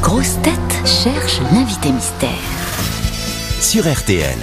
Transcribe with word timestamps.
grosses 0.00 0.40
têtes 0.42 0.54
cherchent 0.86 1.40
l'invité 1.52 1.90
mystère. 1.90 2.28
sur 3.60 3.82
RTL. 3.90 4.36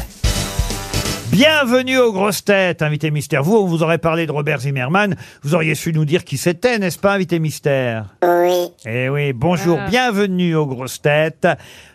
Bienvenue 1.31 1.97
aux 1.97 2.13
grosses 2.13 2.45
têtes, 2.45 2.81
invité 2.81 3.11
mystère. 3.11 3.43
Vous, 3.43 3.55
on 3.57 3.65
vous 3.65 3.83
aurait 3.83 3.97
parlé 3.97 4.25
de 4.25 4.31
Robert 4.31 4.59
Zimmerman. 4.61 5.15
Vous 5.43 5.53
auriez 5.55 5.75
su 5.75 5.91
nous 5.91 6.05
dire 6.05 6.23
qui 6.23 6.37
c'était, 6.37 6.77
n'est-ce 6.79 6.99
pas, 6.99 7.13
invité 7.13 7.39
mystère? 7.39 8.15
Oui, 8.23 8.69
Eh 8.85 9.09
oui, 9.09 9.33
bonjour, 9.33 9.79
bienvenue 9.89 10.55
aux 10.55 10.65
grosses 10.65 11.01
têtes. 11.01 11.47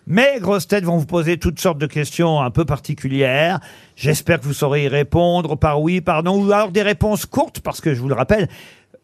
Mes 0.07 0.41
grosses 0.41 0.67
têtes 0.67 0.85
vont 0.85 0.99
vous 0.99 1.07
poser 1.07 1.39
toutes 1.39 1.61
sortes 1.61 1.79
de 1.79 1.87
questions 1.87 2.41
un 2.41 2.51
peu 2.51 2.65
particulières. 2.65 3.61
J'espère 3.97 4.41
que 4.41 4.45
vous 4.47 4.53
saurez 4.55 4.85
y 4.85 4.89
répondre 4.89 5.57
par 5.57 5.81
oui, 5.81 6.01
par 6.01 6.23
non, 6.23 6.37
ou 6.43 6.53
alors 6.53 6.71
des 6.71 6.83
réponses 6.83 7.25
courtes, 7.27 7.61
parce 7.61 7.81
que 7.81 7.95
je 7.95 8.01
vous 8.01 8.09
le 8.09 8.15
rappelle, 8.15 8.49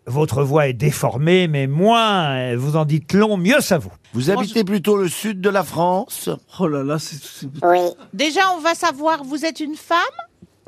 votre 0.07 0.43
voix 0.43 0.69
est 0.69 0.73
déformée, 0.73 1.49
mais 1.49 1.67
moins. 1.67 2.31
Euh, 2.37 2.57
vous 2.59 2.77
en 2.77 2.85
dites 2.85 3.13
long, 3.13 3.37
mieux 3.37 3.61
ça 3.61 3.79
vaut. 3.79 3.91
Vous 4.15 4.31
habitez 4.31 4.65
plutôt 4.65 4.97
le 4.97 5.09
sud 5.09 5.41
de 5.41 5.51
la 5.51 5.63
France? 5.65 6.29
Oh 6.61 6.69
là 6.69 6.83
là, 6.83 6.99
c'est. 6.99 7.17
c'est- 7.23 7.47
oui, 7.65 7.81
Déjà, 8.13 8.41
on 8.57 8.61
va 8.61 8.75
savoir, 8.75 9.25
vous 9.25 9.45
êtes 9.45 9.61
une 9.61 9.75
femme? 9.77 9.99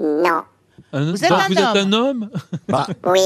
Non, 0.00 0.42
Un- 0.92 1.10
Vous 1.12 1.22
êtes 1.24 1.30
donc 1.30 1.40
un 1.40 1.46
vous 1.48 1.52
êtes 1.54 1.58
homme. 1.58 1.76
un 1.76 1.92
homme? 1.92 2.30
Oui, 3.06 3.20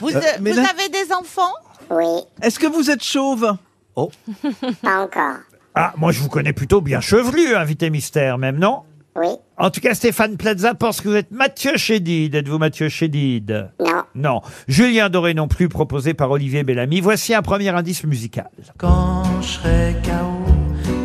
Vous, 0.00 0.08
Euh, 0.14 0.20
mais 0.40 0.52
vous 0.52 0.60
là- 0.60 0.68
avez 0.70 0.88
des 0.88 1.12
enfants? 1.12 1.52
Oui, 1.90 2.06
Est-ce 2.42 2.58
que 2.58 2.66
vous 2.66 2.90
êtes 2.90 3.02
chauve? 3.04 3.54
Pas 3.94 5.02
encore. 5.02 5.36
Ah, 5.74 5.92
moi 5.96 6.12
je 6.12 6.20
vous 6.20 6.28
connais 6.28 6.52
plutôt 6.52 6.80
bien 6.80 7.00
chevelu, 7.00 7.54
invité 7.54 7.90
mystère, 7.90 8.38
même, 8.38 8.58
non? 8.58 8.82
Oui, 9.16 9.28
En 9.56 9.70
tout 9.70 9.80
cas, 9.80 9.94
Stéphane 9.94 10.36
Plaza 10.36 10.74
pense 10.74 11.00
que 11.00 11.08
vous 11.08 11.14
êtes 11.14 11.30
Mathieu 11.30 11.76
Chédid. 11.76 12.34
Êtes-vous 12.34 12.58
Mathieu 12.58 12.88
Chédid 12.88 13.70
non, 13.78 14.02
Non. 14.14 14.40
Julien 14.66 15.08
Doré 15.08 15.32
non 15.32 15.46
plus, 15.46 15.68
proposé 15.68 16.12
par 16.12 16.30
Olivier 16.32 16.64
Bellamy. 16.64 17.00
Voici 17.00 17.34
un 17.34 17.42
premier 17.42 17.68
indice 17.68 18.02
musical. 18.04 18.50
Quand 18.78 19.22
je 19.40 19.46
serai 19.46 19.94
KO, 20.02 20.52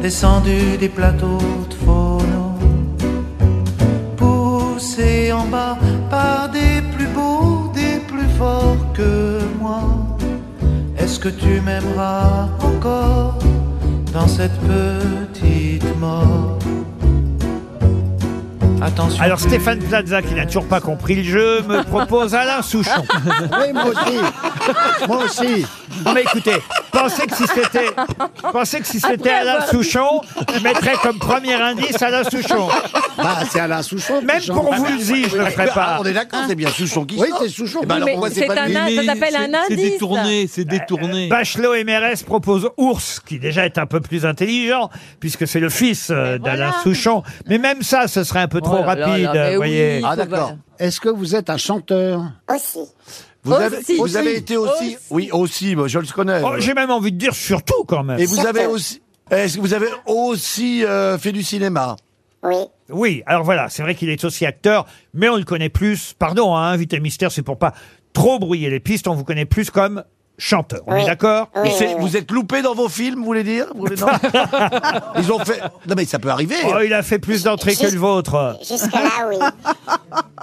descendu 0.02 0.78
des 0.80 0.90
plateaux 0.90 1.38
de 1.70 1.74
phono, 1.76 2.56
poussé 4.18 5.32
en 5.32 5.46
bas 5.46 5.78
par 6.10 6.50
des 6.50 6.82
plus 6.96 7.08
beaux, 7.08 7.72
des 7.76 8.00
plus 8.08 8.28
forts 8.40 8.94
que 8.94 9.40
moi, 9.60 9.84
est-ce 10.98 11.20
que 11.20 11.30
tu 11.30 11.62
m'aimeras 11.62 12.50
encore 12.64 13.38
dans 14.12 14.28
cette 14.28 14.58
petite 14.62 16.00
mort? 16.00 16.58
Attention. 18.82 19.22
Alors 19.24 19.40
Stéphane 19.40 19.80
Plaza, 19.80 20.22
qui 20.22 20.34
n'a 20.34 20.46
toujours 20.46 20.68
pas 20.68 20.80
compris 20.82 21.16
le 21.16 21.24
jeu, 21.24 21.62
me 21.64 21.84
propose 21.84 22.34
Alain 22.36 22.62
Souchon. 22.62 23.04
Oui, 23.52 23.74
moi 23.74 23.86
aussi. 23.86 25.08
moi 25.08 25.24
aussi. 25.26 25.66
Non 26.06 26.14
mais 26.14 26.22
écoutez, 26.24 26.56
pensez 26.92 27.28
que 27.28 27.36
si 27.36 27.46
c'était, 27.48 27.92
pensez 28.52 28.80
que 28.80 28.88
si 28.88 29.00
c'était 29.00 29.30
Alain 29.32 29.66
Souchon, 29.68 30.22
je 30.56 30.60
mettrais 30.62 30.96
comme 31.02 31.20
premier 31.20 31.54
indice 31.56 32.02
Alain 32.02 32.24
Souchon. 32.24 32.68
Bah, 33.18 33.40
c'est 33.50 33.60
Alain 33.60 33.82
Souchon. 33.82 34.20
qui 34.20 34.26
Même 34.26 34.42
pour 34.48 34.74
vous 34.74 34.86
le 34.86 34.98
dire, 34.98 35.28
je 35.30 35.38
ne 35.38 35.44
le 35.44 35.50
ferais 35.52 35.68
Ah, 35.72 35.74
pas. 35.74 35.98
on 36.02 36.06
est 36.06 36.14
d'accord, 36.14 36.42
c'est 36.48 36.56
bien 36.56 36.70
Souchon 36.70 37.06
qui 37.06 37.18
Oui, 37.20 37.28
c'est 37.40 37.50
Souchon. 37.50 37.80
Eh 37.84 37.86
ben 37.86 37.96
alors 37.96 38.06
Mais 38.06 38.12
pourquoi 38.14 38.30
c'est 38.32 38.50
un 38.50 38.66
lui 38.68 38.78
in- 38.78 38.96
ça 39.04 39.14
s'appelle 39.14 39.36
un 39.36 39.40
c'est- 39.40 39.68
C'est 39.68 39.74
indice. 39.74 39.92
détourné, 39.92 40.48
c'est 40.52 40.66
détourné. 40.66 41.28
Bachelot 41.28 41.74
et 41.76 41.84
Mérès 41.84 42.24
proposent 42.24 42.70
Ours, 42.78 43.20
qui 43.20 43.40
déjà 43.40 43.66
est 43.66 43.78
un 43.78 43.86
peu 43.86 44.00
plus 44.00 44.26
intelligent, 44.26 44.90
puisque 45.20 45.48
c'est 45.48 45.60
le 45.60 45.70
fils 45.70 46.10
euh, 46.12 46.38
d'Alain 46.38 46.68
voilà. 46.70 46.84
Souchon. 46.84 47.24
Mais 47.48 47.58
même 47.58 47.82
ça, 47.82 48.08
ce 48.08 48.24
serait 48.24 48.40
un 48.42 48.48
peu 48.48 48.62
trop 48.62 48.78
Oh 48.82 48.86
là 48.86 48.96
là 48.96 49.06
rapide, 49.08 49.30
mais 49.34 49.50
vous 49.52 49.56
voyez. 49.58 49.98
oui, 49.98 50.04
Ah 50.06 50.12
faut 50.12 50.16
d'accord. 50.18 50.50
pas- 50.50 50.56
Est-ce 50.86 51.02
que 51.02 51.10
vous 51.10 51.36
êtes 51.36 51.50
un 51.50 51.58
chanteur? 51.58 52.22
Aussi, 52.54 52.80
Vous 53.44 53.54
avez, 53.54 53.78
Aussi. 53.78 53.98
vous 53.98 54.18
avez 54.18 54.36
été 54.36 54.58
aussi, 54.58 54.96
Aussi. 54.96 54.98
oui 55.12 55.30
aussi, 55.32 55.76
moi, 55.76 55.88
je 55.88 56.00
le 56.00 56.06
connais. 56.08 56.42
Oh, 56.44 56.54
J'ai 56.58 56.74
même 56.74 56.92
envie 56.92 57.12
de 57.12 57.18
dire 57.18 57.34
surtout 57.34 57.84
quand 57.86 58.04
même. 58.04 58.20
Et 58.20 58.26
vous 58.26 58.46
avez 58.46 58.66
aussi, 58.66 59.02
est-ce 59.32 59.56
que 59.56 59.62
vous 59.62 59.74
avez 59.74 59.88
aussi 60.06 60.84
euh, 60.84 61.18
fait 61.18 61.32
du 61.32 61.42
cinéma? 61.44 61.96
Oui, 62.44 62.56
Oui, 62.90 63.24
alors 63.26 63.44
voilà, 63.44 63.70
c'est 63.70 63.82
vrai 63.82 63.96
qu'il 63.96 64.10
est 64.10 64.24
aussi 64.24 64.46
acteur, 64.46 64.86
mais 65.14 65.30
on 65.30 65.38
le 65.38 65.44
connaît 65.44 65.70
plus, 65.70 66.14
pardon, 66.18 66.56
hein, 66.56 66.70
invité 66.72 67.00
mystère, 67.00 67.32
c'est 67.32 67.42
pour 67.44 67.58
pas 67.58 67.74
trop 68.14 68.40
brouiller 68.40 68.70
les 68.70 68.80
pistes, 68.80 69.08
on 69.08 69.14
vous 69.14 69.24
connaît 69.24 69.46
plus 69.46 69.72
comme 69.72 70.04
chanteur. 70.40 70.82
On 70.88 70.96
Oui. 70.96 71.02
est 71.02 71.06
d'accord 71.06 71.50
oui, 71.56 71.62
Mais 71.66 71.72
c'est- 71.72 71.88
oui, 71.90 71.94
oui. 71.98 72.02
Vous 72.02 72.18
êtes 72.18 72.32
loupé 72.32 72.62
dans 72.64 72.74
vos 72.74 72.90
films, 72.90 73.20
vous 73.20 73.26
voulez 73.26 73.44
dire 73.44 73.68
Vous 73.76 73.82
voulez- 73.82 73.96
non 73.98 74.08
Ils 75.18 75.32
ont 75.32 75.40
fait. 75.46 75.60
Non 75.88 75.94
mais 75.96 76.06
ça 76.06 76.18
peut 76.18 76.30
arriver. 76.30 76.56
Oh, 76.66 76.80
il 76.84 76.94
a 76.94 77.04
fait 77.04 77.20
plus 77.20 77.44
d'entrées 77.44 77.76
que 77.76 77.86
le 77.86 77.98
vôtre. 78.00 78.58
Jusque-là, 78.68 79.28
oui, 79.30 79.38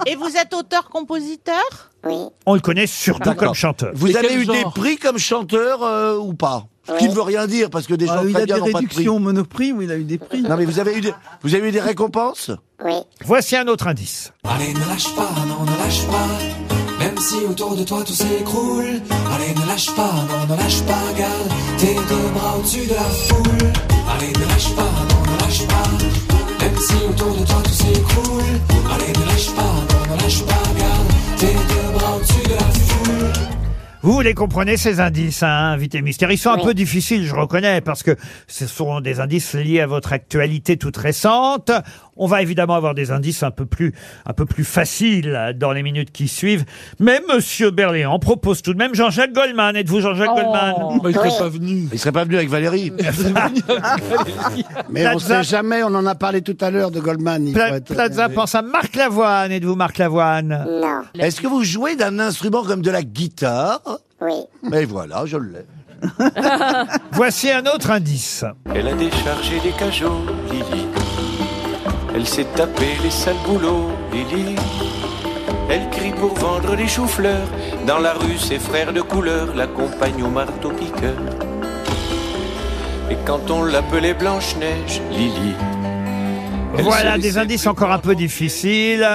Et 0.05 0.15
vous 0.15 0.29
êtes 0.37 0.53
auteur-compositeur? 0.53 1.89
Oui, 2.05 2.15
On 2.45 2.53
le 2.53 2.61
connaît 2.61 2.87
surtout 2.87 3.23
D'accord. 3.23 3.47
comme 3.47 3.53
chanteur. 3.55 3.91
Vous 3.93 4.07
Et 4.11 4.15
avez 4.17 4.33
eu 4.35 4.45
des 4.45 4.63
prix 4.75 4.97
comme 4.97 5.17
chanteur 5.17 5.83
euh, 5.83 6.17
ou 6.17 6.33
pas? 6.33 6.65
Ce 6.87 6.93
qui 6.99 7.09
ne 7.09 7.13
veut 7.13 7.21
rien 7.21 7.47
dire 7.47 7.69
parce 7.69 7.85
que 7.85 7.95
des 7.95 8.05
gens 8.05 8.19
Ah, 8.19 8.23
Il 8.25 8.31
très 8.31 8.43
a 8.43 8.45
des 8.45 8.53
bien 8.53 8.57
n'ont 8.59 8.71
pas 8.71 8.79
de 8.79 8.85
prix. 8.85 8.85
réductions 8.85 9.19
Monoprix 9.19 9.73
où 9.73 9.81
il 9.81 9.91
a 9.91 9.97
eu 9.97 10.03
des 10.05 10.17
prix? 10.17 10.41
Non 10.43 10.55
mais 10.55 10.63
vous 10.63 10.79
avez 10.79 10.95
eu 10.95 11.01
des, 11.01 11.13
vous 11.43 11.53
avez 11.53 11.67
eu 11.67 11.71
des 11.73 11.81
récompenses? 11.81 12.49
Oui, 12.85 12.93
Voici 13.25 13.57
un 13.57 13.67
autre 13.67 13.87
indice. 13.87 14.31
Allez, 14.45 14.73
ne 14.73 14.79
lâche 14.79 15.13
pas, 15.13 15.29
non, 15.47 15.63
ne 15.69 15.77
lâche 15.83 16.05
pas. 16.05 16.66
Même 16.99 17.17
si 17.17 17.35
autour 17.45 17.75
de 17.75 17.83
toi 17.83 18.03
tout 18.03 18.13
s'écroule. 18.13 19.01
Allez, 19.33 19.53
ne 19.53 19.67
lâche 19.67 19.93
pas, 19.95 20.25
non, 20.29 20.53
ne 20.53 20.59
lâche 20.61 20.81
pas. 20.81 21.13
Garde 21.17 21.49
tes 21.77 21.95
deux 21.95 22.29
bras 22.33 22.57
au-dessus 22.57 22.87
de 22.87 22.93
la 22.93 23.01
foule. 23.01 23.71
Allez, 24.09 24.33
ne 24.33 24.45
lâche 24.49 24.75
pas, 24.75 24.81
non, 24.81 25.31
ne 25.31 25.39
lâche 25.41 25.67
pas. 25.67 26.63
Même 26.63 26.77
si 26.77 26.95
autour 27.09 27.35
de 27.35 27.45
toi 27.45 27.61
tout 27.63 27.69
s'écroule. 27.71 28.43
Allez, 28.93 29.13
ne 29.13 29.25
lâche 29.25 29.51
pas, 29.55 29.61
non, 29.61 30.15
ne 30.15 30.21
lâche 30.21 30.43
pas. 30.43 30.53
Garde 30.77 31.07
tes 31.37 31.53
deux 31.53 31.93
bras 31.93 32.15
au-dessus 32.17 32.47
de 32.47 32.53
la 32.53 32.59
foule. 32.59 33.33
Vous 34.03 34.21
les 34.21 34.33
comprenez 34.33 34.77
ces 34.77 34.99
indices, 35.01 35.43
hein, 35.43 35.73
invité 35.73 36.01
mystère. 36.01 36.31
Ils 36.31 36.37
sont 36.37 36.51
un 36.51 36.63
peu 36.63 36.73
difficiles, 36.73 37.25
je 37.25 37.35
reconnais, 37.35 37.81
parce 37.81 38.03
que 38.03 38.15
ce 38.47 38.65
sont 38.65 39.01
des 39.01 39.19
indices 39.19 39.53
liés 39.53 39.81
à 39.81 39.87
votre 39.87 40.13
actualité 40.13 40.77
toute 40.77 40.95
récente. 40.95 41.71
On 42.17 42.27
va 42.27 42.41
évidemment 42.41 42.75
avoir 42.75 42.93
des 42.93 43.11
indices 43.11 43.43
un 43.43 43.51
peu 43.51 43.65
plus, 43.65 43.93
un 44.25 44.33
peu 44.33 44.45
plus 44.45 44.63
faciles 44.63 45.55
dans 45.57 45.71
les 45.71 45.83
minutes 45.83 46.11
qui 46.11 46.27
suivent. 46.27 46.65
Mais 46.99 47.21
Monsieur 47.33 47.71
Berléand 47.71 48.19
propose 48.19 48.61
tout 48.61 48.73
de 48.73 48.77
même 48.77 48.95
Jean-Jacques 48.95 49.33
Goldman. 49.33 49.75
Êtes-vous 49.75 50.01
Jean-Jacques 50.01 50.35
Goldman 50.35 50.73
Bah, 51.03 51.09
il 51.09 51.15
serait 51.15 51.29
pas 51.37 51.49
venu. 51.49 51.87
Il 51.91 51.99
serait 51.99 52.11
pas 52.11 52.23
venu 52.23 52.35
avec 52.37 52.49
Valérie. 52.57 52.91
Mais 54.89 55.07
on 55.07 55.11
Plaza- 55.17 55.43
sait 55.43 55.49
jamais, 55.49 55.83
on 55.83 55.87
en 55.93 56.05
a 56.05 56.15
parlé 56.15 56.41
tout 56.41 56.57
à 56.61 56.69
l'heure 56.71 56.91
de 56.91 56.99
Goldman. 56.99 57.47
il 57.47 57.53
Pla- 57.53 57.77
être- 57.77 57.93
Plaza 57.93 58.29
pense 58.29 58.55
à 58.55 58.61
Marc 58.61 58.95
Lavoine. 58.95 59.51
Êtes-vous 59.51 59.75
Marc 59.75 59.97
Lavoine 59.97 60.65
non, 60.81 61.01
Est-ce 61.19 61.41
que 61.41 61.47
vous 61.47 61.63
jouez 61.63 61.95
d'un 61.95 62.19
instrument 62.19 62.63
comme 62.63 62.81
de 62.81 62.91
la 62.91 63.03
guitare 63.03 63.81
oui, 64.21 64.33
Et 64.73 64.85
voilà, 64.85 65.25
je 65.25 65.37
l'ai. 65.37 65.65
Voici 67.11 67.51
un 67.51 67.65
autre 67.65 67.91
indice. 67.91 68.43
Elle 68.73 68.87
a 68.87 68.93
déchargé 68.93 69.59
des 69.59 69.71
cajots, 69.71 70.25
Lily. 70.51 70.86
Elle 72.17 72.25
s'est 72.25 72.47
tapé 72.55 72.87
les 73.03 73.11
sales 73.11 73.35
boulots, 73.45 73.91
Lily. 74.11 74.55
Elle 75.69 75.87
crie 75.91 76.09
pour 76.09 76.33
vendre 76.33 76.75
des 76.75 76.87
choux-fleurs. 76.87 77.47
Dans 77.85 77.99
la 77.99 78.13
rue, 78.13 78.39
ses 78.39 78.57
frères 78.57 78.91
de 78.91 79.01
couleur 79.01 79.53
l'accompagnent 79.55 80.23
au 80.23 80.29
marteau-piqueur. 80.29 81.15
Et 83.11 83.17
quand 83.23 83.51
on 83.51 83.65
l'appelait 83.65 84.15
Blanche-Neige, 84.15 84.99
Lily. 85.11 85.53
Voilà 86.79 87.19
des 87.19 87.37
indices 87.37 87.67
encore 87.67 87.91
un 87.91 87.99
peu 87.99 88.15
difficiles. 88.15 89.07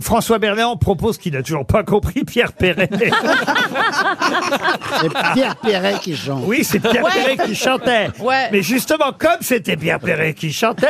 François 0.00 0.38
Berléand 0.38 0.76
propose 0.76 1.18
qu'il 1.18 1.32
n'a 1.34 1.42
toujours 1.42 1.66
pas 1.66 1.82
compris 1.84 2.24
Pierre 2.24 2.52
Perret. 2.52 2.88
C'est 5.00 5.08
Pierre 5.34 5.56
Perret 5.56 5.94
qui 6.00 6.16
chante. 6.16 6.42
Oui, 6.46 6.64
c'est 6.64 6.80
Pierre 6.80 7.04
Ouais. 7.04 7.10
Perret 7.12 7.36
qui 7.46 7.54
chantait. 7.54 8.08
Ouais. 8.20 8.48
Mais 8.52 8.62
justement, 8.62 9.12
comme 9.16 9.38
c'était 9.40 9.76
Pierre 9.76 10.00
Perret 10.00 10.34
qui 10.34 10.52
chantait, 10.52 10.86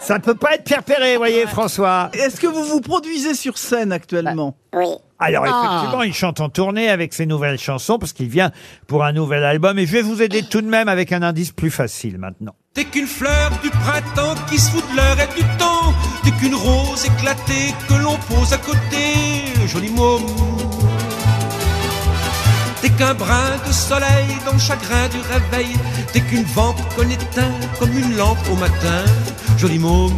ça 0.00 0.14
ne 0.18 0.22
peut 0.22 0.34
pas 0.34 0.54
être 0.54 0.64
Pierre 0.64 0.82
Perret, 0.82 1.16
voyez, 1.16 1.46
François. 1.46 2.10
Est-ce 2.12 2.40
que 2.40 2.46
vous 2.46 2.64
vous 2.64 2.80
produisez 2.80 3.34
sur 3.34 3.58
scène 3.58 3.92
actuellement? 3.92 4.56
Oui, 4.72 4.86
Alors, 5.18 5.44
Ah. 5.46 5.70
effectivement, 5.76 6.02
il 6.02 6.14
chante 6.14 6.40
en 6.40 6.48
tournée 6.48 6.88
avec 6.88 7.12
ses 7.14 7.26
nouvelles 7.26 7.58
chansons 7.58 7.98
parce 7.98 8.12
qu'il 8.12 8.28
vient 8.28 8.50
pour 8.88 9.04
un 9.04 9.12
nouvel 9.12 9.44
album. 9.44 9.78
Et 9.78 9.86
je 9.86 9.92
vais 9.92 10.02
vous 10.02 10.20
aider 10.22 10.42
tout 10.42 10.60
de 10.62 10.68
même 10.68 10.88
avec 10.88 11.12
un 11.12 11.22
indice 11.22 11.52
plus 11.52 11.70
facile 11.70 12.18
maintenant. 12.18 12.54
T'es 12.74 12.86
qu'une 12.86 13.06
fleur 13.06 13.50
du 13.62 13.68
printemps 13.68 14.34
qui 14.48 14.58
se 14.58 14.70
fout 14.70 14.82
de 14.90 14.96
l'heure 14.96 15.20
et 15.20 15.26
du 15.38 15.46
temps. 15.58 15.92
T'es 16.24 16.30
qu'une 16.30 16.54
rose 16.54 17.04
éclatée 17.04 17.74
que 17.86 17.92
l'on 17.92 18.16
pose 18.16 18.50
à 18.54 18.56
côté. 18.56 19.44
Joli 19.66 19.90
mot. 19.90 20.20
T'es 22.80 22.88
qu'un 22.88 23.12
brin 23.12 23.58
de 23.66 23.72
soleil 23.72 24.26
dans 24.46 24.54
le 24.54 24.58
chagrin 24.58 25.06
du 25.08 25.18
réveil. 25.20 25.76
T'es 26.14 26.22
qu'une 26.22 26.44
vente 26.44 26.80
qu'on 26.96 27.10
éteint 27.10 27.52
comme 27.78 27.92
une 27.92 28.16
lampe 28.16 28.38
au 28.50 28.56
matin. 28.56 29.04
Joli 29.58 29.78
mot. 29.78 30.10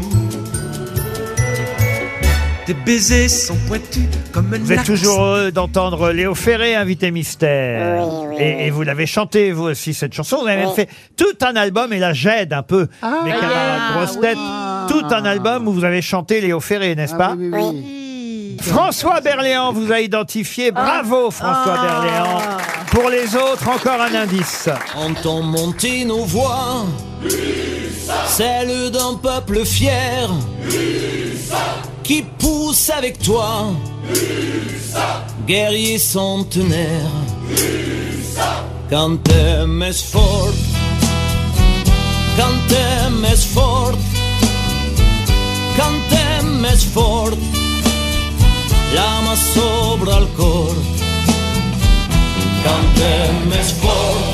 Tes 2.67 2.73
baisers 2.73 3.29
sont 3.29 3.57
pointus 3.69 4.05
comme 4.33 4.53
un 4.55 4.59
Vous 4.59 4.73
êtes 4.73 4.85
toujours 4.85 5.21
heureux 5.21 5.53
d'entendre 5.53 6.11
Léo 6.13 6.35
Ferré, 6.35 6.75
invité 6.75 7.11
mystère. 7.11 8.07
Oui, 8.09 8.37
oui, 8.39 8.43
et, 8.43 8.71
vous 8.71 8.83
l'avez 8.83 9.05
chanté, 9.05 9.53
vous 9.53 9.65
aussi, 9.65 9.93
cette 9.93 10.15
chanson. 10.15 10.39
Vous 10.41 10.47
avez 10.47 10.57
même 10.57 10.69
Oui. 10.69 10.75
fait 10.75 10.89
tout 11.15 11.37
un 11.47 11.57
album, 11.57 11.93
et 11.93 11.99
là, 11.99 12.15
j'aide 12.15 12.55
un 12.55 12.63
peu 12.63 12.89
mes 13.03 13.33
camarades 13.33 13.81
Ah, 13.81 13.93
grosses 13.99 14.19
têtes. 14.19 14.39
Tout 14.89 15.05
un 15.15 15.25
album 15.27 15.69
où 15.69 15.73
vous 15.73 15.85
avez 15.85 16.01
chanté 16.01 16.41
Léo 16.41 16.59
Ferré, 16.61 16.95
n'est-ce 16.95 17.15
pas 17.15 17.31
Ah 17.33 17.37
oui, 17.39 17.51
oui, 17.53 17.61
oui. 17.63 17.71
oui, 17.75 18.57
François 18.63 19.21
Berléand 19.21 19.73
vous 19.73 19.93
a 19.93 20.01
identifié. 20.01 20.71
Bravo, 20.73 21.31
François 21.31 21.77
Ah. 21.77 21.83
Berléand. 21.83 22.39
Pour 22.93 23.11
les 23.11 23.37
autres, 23.37 23.69
encore 23.69 24.01
un 24.01 24.15
indice. 24.15 24.71
Entends 24.97 25.43
monter 25.43 26.07
nos 26.07 26.25
voix, 26.25 26.87
celle 28.27 28.91
d'un 28.91 29.15
peuple 29.23 29.67
fier, 29.67 30.31
qui 32.05 32.23
pousse 32.39 32.91
avec 32.91 33.19
toi, 33.19 33.73
guerrier 35.47 35.99
centenaire. 35.99 37.11
Cantem 38.91 39.83
és 39.83 40.03
fort, 40.03 40.55
cantem 42.37 43.25
és 43.33 43.45
fort, 43.55 43.99
cantem 45.79 46.67
és 46.69 46.85
fort, 46.85 47.39
l'ama 48.95 49.35
sobre 49.55 50.13
el 50.21 50.29
cor. 50.37 50.77
Cantem 52.65 53.53
és 53.61 53.73
fort, 53.81 54.34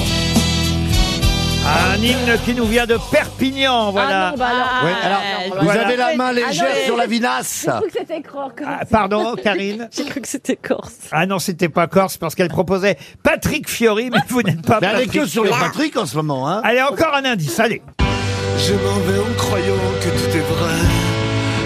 Un 1.70 1.96
hymne 2.02 2.38
qui 2.44 2.54
nous 2.54 2.64
vient 2.66 2.86
de 2.86 2.98
Perpignan, 3.12 3.92
voilà. 3.92 4.28
Ah 4.28 4.30
non, 4.32 4.36
bah 4.38 4.46
alors. 4.48 4.84
Ouais, 4.84 4.96
alors, 5.02 5.20
vous 5.60 5.64
Voilà. 5.64 5.86
avez 5.86 5.96
la 5.96 6.16
main 6.16 6.26
Ah 6.28 6.32
légère 6.32 6.64
non, 6.68 6.84
sur 6.84 6.96
la 6.96 7.04
J'ai 7.04 7.10
vinasse. 7.10 7.66
cru 7.68 7.86
que 7.90 7.98
c'était 7.98 8.22
corse. 8.22 8.52
Ah, 8.66 8.80
pardon, 8.90 9.34
Karine 9.42 9.88
J'ai 9.96 10.04
cru 10.04 10.20
que 10.20 10.28
c'était 10.28 10.56
corse. 10.56 10.94
Ah 11.12 11.26
non, 11.26 11.38
c'était 11.38 11.68
pas 11.68 11.86
Corse 11.86 12.16
parce 12.16 12.34
qu'elle 12.34 12.48
proposait 12.48 12.96
Patrick 13.22 13.68
Fiori, 13.70 14.10
mais 14.10 14.18
vous 14.28 14.42
n'êtes 14.42 14.62
pas 14.66 14.78
Mais 14.80 14.88
elle 14.88 14.96
est 15.02 15.04
Patrick 15.06 15.22
que 15.22 15.26
sur 15.28 15.44
les 15.44 15.50
Fiori. 15.50 15.64
Patrick 15.64 15.96
en 15.96 16.06
ce 16.06 16.16
moment, 16.16 16.48
hein. 16.48 16.60
Allez, 16.64 16.82
encore 16.82 17.14
un 17.14 17.24
indice, 17.24 17.58
allez. 17.60 17.82
Je 18.58 18.72
m'en 18.74 18.98
vais 19.06 19.18
en 19.20 19.34
croyant 19.36 19.74
que 20.00 20.08
tout 20.08 20.36
est 20.36 20.40
vrai. 20.40 20.74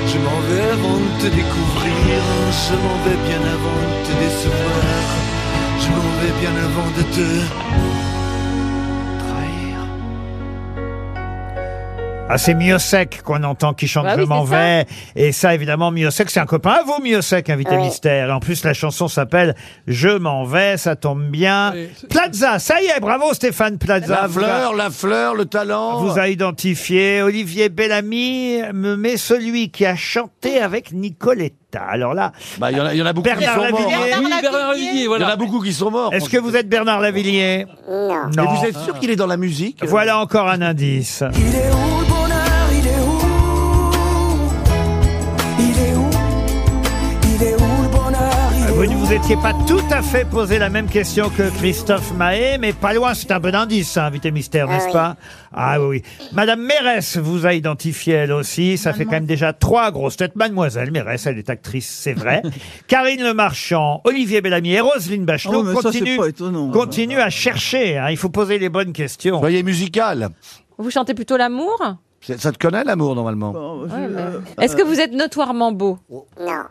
Je 0.06 0.18
m'en 0.18 0.40
vais 0.48 0.70
avant 0.70 0.98
de 0.98 1.22
te 1.22 1.34
découvrir. 1.34 2.22
Je 2.68 2.74
m'en 2.74 2.96
vais 3.04 3.28
bien 3.28 3.40
avant 3.40 3.80
de 3.80 4.06
te 4.06 4.12
décevoir. 4.22 5.04
Je 5.80 5.88
m'en 5.88 6.10
vais 6.20 6.40
bien 6.40 6.50
avant 6.50 6.90
de 6.96 7.02
te 7.14 8.13
Ah, 12.34 12.38
c'est 12.38 12.54
Miosek 12.54 13.22
qu'on 13.22 13.44
entend 13.44 13.74
qui 13.74 13.86
chante 13.86 14.06
Bah 14.06 14.14
Je 14.16 14.22
oui, 14.22 14.26
m'en 14.26 14.44
c'est 14.44 14.50
ça. 14.50 14.56
vais. 14.58 14.86
Et 15.14 15.30
ça, 15.30 15.54
évidemment, 15.54 15.92
Miosek, 15.92 16.30
c'est 16.30 16.40
un 16.40 16.46
copain 16.46 16.78
à 16.80 16.82
vous, 16.82 17.00
Miosek, 17.00 17.48
invité 17.48 17.76
mystère. 17.76 18.28
Et 18.28 18.32
en 18.32 18.40
plus, 18.40 18.64
la 18.64 18.74
chanson 18.74 19.06
s'appelle 19.06 19.54
Je 19.86 20.08
m'en 20.08 20.42
vais, 20.44 20.76
ça 20.76 20.96
tombe 20.96 21.22
bien. 21.28 21.72
Plaza, 22.10 22.58
ça 22.58 22.82
y 22.82 22.86
est, 22.86 22.98
bravo 22.98 23.32
Stéphane 23.34 23.78
Plaza. 23.78 24.22
La 24.22 24.28
fleur, 24.28 24.74
la 24.74 24.90
fleur, 24.90 25.36
le 25.36 25.44
talent. 25.44 26.00
vous 26.02 26.18
a 26.18 26.26
identifié. 26.28 27.22
Olivier 27.22 27.68
Bellamy 27.68 28.62
me 28.72 28.96
met 28.96 29.16
celui 29.16 29.70
qui 29.70 29.86
a 29.86 29.94
chanté 29.94 30.58
avec 30.60 30.90
Nicoletta. 30.92 31.82
Alors 31.88 32.14
là, 32.14 32.32
Bah, 32.58 32.72
il 32.72 32.78
y 32.78 32.80
en 32.80 32.86
a, 32.86 32.94
il 32.94 32.98
y 32.98 33.02
en 33.02 33.06
a 33.06 33.12
beaucoup 33.12 33.28
qui 33.28 33.36
Bernard 33.36 33.54
sont 33.54 33.70
morts. 33.70 33.80
Lavilliers. 33.80 34.10
Bernard 34.10 34.20
Oui, 34.24 34.30
Bernard 34.42 34.68
Lavilliers. 34.68 34.86
Lavilliers, 34.86 34.98
Il 34.98 35.02
y 35.02 35.04
en 35.04 35.08
voilà. 35.08 35.28
a 35.28 35.36
beaucoup 35.36 35.60
qui 35.60 35.72
sont 35.72 35.90
morts. 35.92 36.12
est-ce 36.12 36.28
que 36.28 36.38
vous 36.38 36.56
êtes 36.56 36.68
Bernard 36.68 36.98
Lavillier? 37.00 37.66
Non. 37.88 38.26
Mais 38.36 38.42
vous 38.42 38.64
êtes 38.66 38.78
sûr 38.78 38.98
qu'il 38.98 39.10
est 39.10 39.16
dans 39.16 39.28
la 39.28 39.36
musique? 39.36 39.84
Voilà 39.84 40.18
encore 40.18 40.48
un 40.48 40.62
indice. 40.62 41.22
Il 41.36 41.54
est 41.54 41.70
où 41.70 42.03
Il 49.14 49.18
est 49.18 49.20
Vous 49.20 49.28
ne 49.28 49.28
vous 49.28 49.32
étiez 49.32 49.36
pas 49.36 49.52
tout 49.68 49.94
à 49.94 50.02
fait 50.02 50.24
posé 50.28 50.58
la 50.58 50.70
même 50.70 50.88
question 50.88 51.30
que 51.30 51.48
Christophe 51.58 52.12
Mahé, 52.14 52.58
mais 52.58 52.72
pas 52.72 52.92
loin, 52.94 53.14
c'est 53.14 53.30
un 53.30 53.38
bon 53.38 53.54
indice, 53.54 53.92
ça, 53.92 54.06
invité 54.06 54.32
mystère, 54.32 54.66
Ah 54.68 54.72
n'est-ce 54.74 54.90
pas? 54.92 55.16
Ah 55.52 55.80
oui. 55.80 56.02
Madame 56.32 56.60
Mérès 56.62 57.16
vous 57.18 57.46
a 57.46 57.54
identifié 57.54 58.14
elle 58.14 58.32
aussi, 58.32 58.76
ça 58.76 58.92
fait 58.92 59.04
quand 59.04 59.12
même 59.12 59.24
déjà 59.26 59.52
trois 59.52 59.92
grosses 59.92 60.16
têtes. 60.16 60.34
Mademoiselle 60.34 60.90
Mérès, 60.90 61.24
elle 61.26 61.38
est 61.38 61.48
actrice, 61.48 61.88
c'est 61.88 62.12
vrai. 62.12 62.42
Karine 62.88 63.22
Le 63.22 63.34
Marchand, 63.34 64.00
Olivier 64.02 64.40
Bellamy 64.40 64.72
et 64.72 64.80
Roselyne 64.80 65.24
Bachelot 65.24 65.60
Oh, 65.60 65.62
mais 65.62 65.74
ça, 65.74 65.92
c'est 65.92 65.98
continuent, 66.00 66.16
pas 66.18 66.28
étonnant. 66.30 66.70
continuent 66.72 67.20
à 67.20 67.30
chercher. 67.30 67.96
hein. 67.98 68.10
il 68.10 68.16
faut 68.16 68.30
poser 68.30 68.58
les 68.58 68.68
bonnes 68.68 68.92
questions. 68.92 69.38
Soyez 69.38 69.62
musical. 69.62 70.30
Vous 70.76 70.90
chantez 70.90 71.14
plutôt 71.14 71.36
l'amour? 71.36 71.80
C'est- 72.20 72.40
Ça 72.40 72.50
te 72.50 72.58
connaît 72.58 72.82
l'amour 72.82 73.14
normalement? 73.14 73.52
Bon, 73.52 73.86
je- 73.86 73.92
Ouais, 73.94 74.08
mais- 74.08 74.20
euh, 74.20 74.40
Est-ce 74.60 74.74
que 74.74 74.82
vous 74.82 74.98
êtes 74.98 75.12
notoirement 75.12 75.70
beau? 75.70 75.98
Non. 76.10 76.64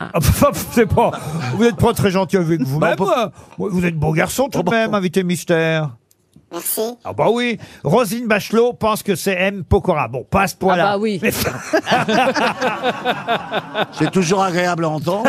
Ah, 0.00 0.10
c'est 0.72 0.86
pas. 0.86 1.10
Vous 1.54 1.64
n'êtes 1.64 1.76
pas 1.76 1.92
très 1.92 2.10
gentil 2.10 2.38
avec 2.38 2.62
vous-même. 2.62 2.96
Non, 2.98 3.10
euh, 3.10 3.26
Vous 3.58 3.84
êtes 3.84 3.96
beau 3.96 4.12
garçon 4.12 4.48
tout 4.48 4.62
de 4.62 4.70
même, 4.70 4.94
invité 4.94 5.22
mystère. 5.22 5.90
Merci. 6.52 6.80
Ah 7.04 7.12
bah 7.12 7.26
oui, 7.30 7.58
Rosine 7.84 8.26
Bachelot 8.26 8.72
pense 8.72 9.04
que 9.04 9.14
c'est 9.14 9.34
M. 9.34 9.62
Pokora. 9.62 10.08
Bon, 10.08 10.24
pas 10.28 10.42
à 10.42 10.46
ce 10.48 10.56
point-là. 10.56 10.84
Ah 10.88 10.92
bah 10.94 10.98
oui. 10.98 11.20
Mais, 11.22 11.30
C'est 13.92 14.10
toujours 14.10 14.42
agréable 14.42 14.84
à 14.84 14.88
entendre. 14.88 15.28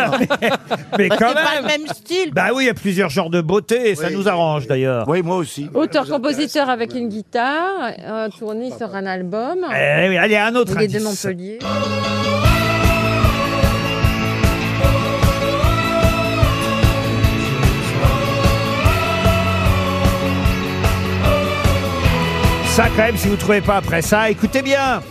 mais 0.97 1.09
Bah, 1.09 1.15
quand 1.19 1.27
c'est 1.29 1.33
pas 1.35 1.61
le 1.61 1.67
même. 1.67 1.81
même 1.81 1.87
style. 1.93 2.31
Bah 2.33 2.47
oui, 2.55 2.63
il 2.63 2.67
y 2.67 2.69
a 2.69 2.73
plusieurs 2.73 3.09
genres 3.09 3.29
de 3.29 3.41
beauté 3.41 3.91
et 3.91 3.95
ça 3.95 4.09
nous 4.09 4.27
arrange 4.27 4.65
d'ailleurs. 4.65 5.07
oui, 5.07 5.21
moi 5.21 5.35
aussi. 5.37 5.69
Auteur-compositeur 5.75 6.69
avec 6.69 6.95
une 6.95 7.09
guitare, 7.09 7.91
euh, 7.99 8.29
tourné 8.39 8.71
sur 8.75 8.95
un 8.95 9.05
album. 9.05 9.59
Eh 9.75 10.09
oui, 10.09 10.17
allez, 10.17 10.37
un 10.37 10.55
autre 10.55 10.73
Il 10.75 10.81
est 10.83 10.87
de 10.87 10.95
indice. 11.05 11.23
Montpellier. 11.25 11.59
Ça 22.81 22.87
quand 22.95 23.03
même, 23.03 23.15
si 23.15 23.27
vous 23.27 23.35
trouvez 23.35 23.61
pas 23.61 23.75
après 23.75 24.01
ça, 24.01 24.31
écoutez 24.31 24.63
bien. 24.63 25.03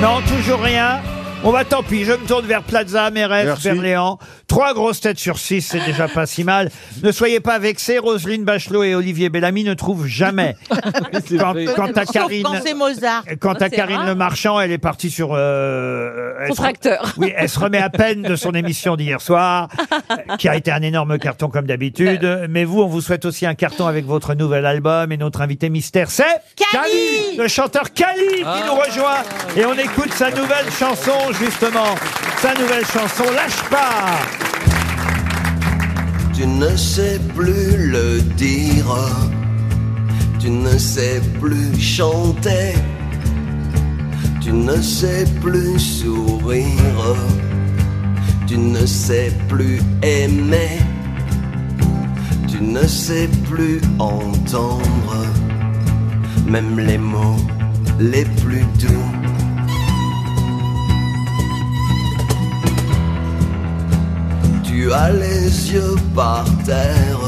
Non, 0.00 0.20
toujours 0.20 0.60
rien. 0.60 1.00
On 1.42 1.50
va 1.50 1.64
tant 1.64 1.82
pis, 1.82 2.04
je 2.04 2.12
me 2.12 2.18
tourne 2.18 2.46
vers 2.46 2.62
Plaza, 2.62 3.10
Mérès. 3.10 3.60
Berléand. 3.60 4.20
Trois 4.52 4.74
grosses 4.74 5.00
têtes 5.00 5.18
sur 5.18 5.38
six, 5.38 5.62
c'est 5.62 5.82
déjà 5.86 6.08
pas 6.08 6.26
si 6.26 6.44
mal. 6.44 6.70
Ne 7.02 7.10
soyez 7.10 7.40
pas 7.40 7.58
vexés, 7.58 7.98
Roselyne 7.98 8.44
Bachelot 8.44 8.82
et 8.84 8.94
Olivier 8.94 9.30
Bellamy 9.30 9.64
ne 9.64 9.72
trouvent 9.72 10.06
jamais. 10.06 10.56
Quant, 11.38 11.52
vrai. 11.54 11.64
quant 11.74 11.90
à 11.92 12.04
Sauf 12.04 12.12
Karine, 12.12 12.42
quand 12.42 12.60
c'est 12.62 12.74
Mozart. 12.74 13.24
quant 13.40 13.54
à 13.54 13.70
c'est 13.70 13.76
Karine 13.76 13.96
rare. 13.96 14.06
Le 14.08 14.14
Marchand, 14.14 14.60
elle 14.60 14.70
est 14.70 14.76
partie 14.76 15.10
sur. 15.10 15.30
euh, 15.32 16.34
elle 16.42 16.54
se-. 16.54 17.18
Oui, 17.18 17.32
elle 17.34 17.48
se 17.48 17.58
remet 17.58 17.78
à 17.78 17.88
peine 17.88 18.20
de 18.20 18.36
son 18.36 18.52
émission 18.52 18.96
d'hier 18.96 19.22
soir, 19.22 19.68
qui 20.38 20.50
a 20.50 20.54
été 20.56 20.70
un 20.70 20.82
énorme 20.82 21.18
carton 21.18 21.48
comme 21.48 21.66
d'habitude. 21.66 22.46
Mais 22.50 22.64
vous, 22.64 22.82
on 22.82 22.88
vous 22.88 23.00
souhaite 23.00 23.24
aussi 23.24 23.46
un 23.46 23.54
carton 23.54 23.86
avec 23.86 24.04
votre 24.04 24.34
nouvel 24.34 24.66
album 24.66 25.12
et 25.12 25.16
notre 25.16 25.40
invité 25.40 25.70
mystère, 25.70 26.10
c'est 26.10 26.24
Cali 26.56 27.38
le 27.38 27.48
chanteur 27.48 27.92
Kali 27.92 28.36
qui 28.36 28.42
nous 28.66 28.74
rejoint 28.74 29.22
et 29.56 29.64
on 29.64 29.72
écoute 29.74 30.12
sa 30.12 30.30
nouvelle 30.30 30.70
chanson 30.78 31.12
justement, 31.32 31.94
sa 32.42 32.54
nouvelle 32.60 32.84
chanson 32.84 33.22
Lâche 33.36 33.62
pas. 33.70 34.18
Tu 36.34 36.44
ne 36.44 36.76
sais 36.76 37.20
plus 37.36 37.76
le 37.76 38.20
dire, 38.36 38.96
tu 40.40 40.50
ne 40.50 40.76
sais 40.76 41.20
plus 41.40 41.78
chanter, 41.78 42.74
tu 44.40 44.52
ne 44.52 44.76
sais 44.82 45.24
plus 45.40 45.78
sourire, 45.78 47.14
tu 48.48 48.58
ne 48.58 48.84
sais 48.86 49.32
plus 49.48 49.80
aimer, 50.02 50.80
tu 52.48 52.60
ne 52.60 52.84
sais 52.88 53.28
plus 53.48 53.80
entendre, 54.00 55.16
même 56.48 56.76
les 56.80 56.98
mots 56.98 57.44
les 58.00 58.24
plus 58.42 58.64
doux. 58.80 59.21
Tu 64.74 64.90
as 64.90 65.12
les 65.12 65.70
yeux 65.70 65.96
par 66.14 66.44
terre, 66.64 67.20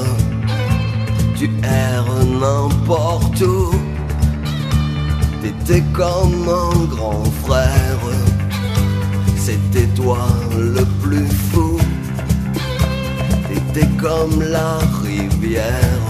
tu 1.36 1.50
erres 1.62 2.24
n'importe 2.40 3.42
où. 3.42 3.70
T'étais 5.42 5.82
comme 5.92 6.48
un 6.48 6.84
grand 6.86 7.22
frère, 7.44 8.04
c'était 9.36 9.90
toi 9.94 10.26
le 10.56 10.86
plus 11.02 11.28
fou. 11.52 11.78
T'étais 13.48 13.88
comme 14.00 14.40
la 14.40 14.78
rivière 15.04 16.08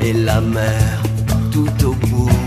et 0.00 0.12
la 0.12 0.40
mer 0.40 1.02
tout 1.50 1.84
au 1.84 1.94
bout. 2.06 2.39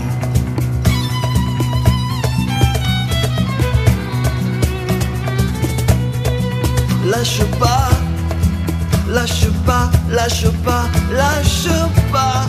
Lâche 7.24 7.46
pas, 7.58 7.88
lâche 9.08 9.48
pas, 9.64 9.90
lâche 10.10 10.50
pas, 10.62 10.84
lâche 11.10 11.70
pas. 12.12 12.44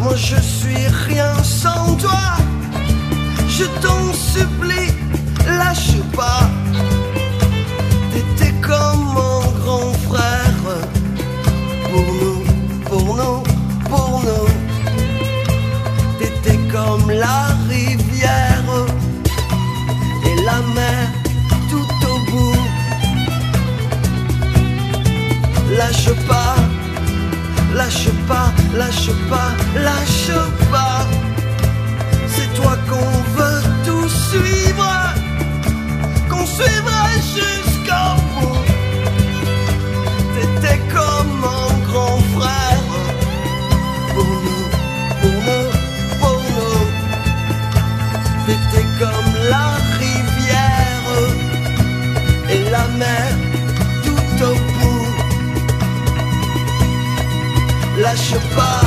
Moi 0.00 0.16
je 0.16 0.34
suis 0.40 0.88
rien 1.06 1.32
sans 1.44 1.94
toi. 1.94 2.24
Je 3.48 3.66
t'en 3.80 4.12
supplie, 4.12 4.90
lâche 5.46 5.94
pas. 6.16 6.50
T'étais 8.12 8.52
comme 8.60 9.16
un 9.16 9.60
grand 9.60 9.92
frère. 10.08 10.64
Pour 11.84 12.14
nous, 12.20 12.42
pour 12.88 13.16
nous, 13.16 13.42
pour 13.88 14.22
nous. 14.24 14.48
T'étais 16.18 16.58
comme 16.72 17.12
la 17.12 17.51
lâche 25.82 26.14
pas, 26.28 26.54
lâche 27.74 28.10
pas, 28.28 28.52
lâche 28.78 29.10
pas, 29.30 29.50
lâche 29.86 30.32
pas. 30.70 31.06
C'est 32.34 32.50
toi 32.58 32.74
qu'on 32.88 33.12
veut 33.36 33.62
tout 33.86 34.08
suivre, 34.08 34.92
qu'on 36.30 36.46
suivra 36.46 37.02
jusqu'au 37.36 38.10
bout. 38.32 38.62
T'étais 40.34 40.80
comme 40.96 41.38
un 41.60 41.72
grand 41.88 42.20
frère 42.34 42.88
pour 44.14 44.30
nous, 44.44 44.64
pour 45.20 45.36
nous, 45.46 45.68
pour 46.20 46.40
nous. 46.54 46.84
T'étais 48.46 48.86
comme 49.00 49.30
la 49.54 49.68
rivière 50.02 51.08
et 52.54 52.62
la 52.70 52.86
mer 53.00 53.41
Lâche 58.02 58.34
pas, 58.56 58.80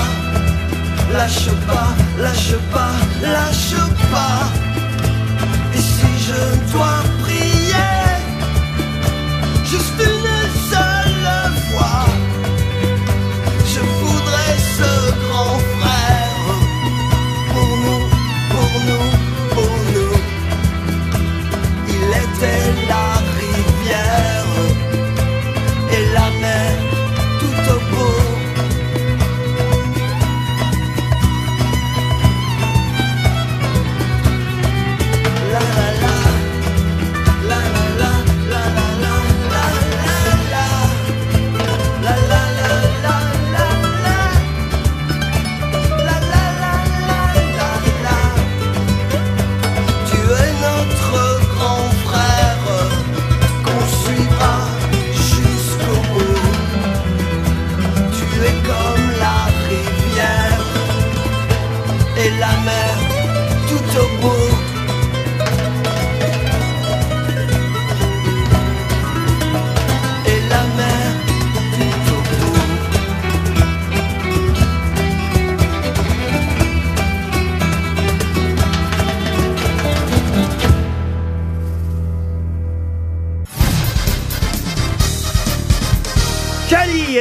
lâche 1.14 1.50
pas, 1.66 1.96
lâche 2.22 2.58
pas, 2.74 2.92
lâche 3.22 3.76
pas. 4.12 4.65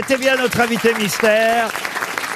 Cali 0.07 0.13
était 0.13 0.19
bien 0.19 0.37
notre 0.37 0.61
invité 0.61 0.95
mystère. 0.95 1.71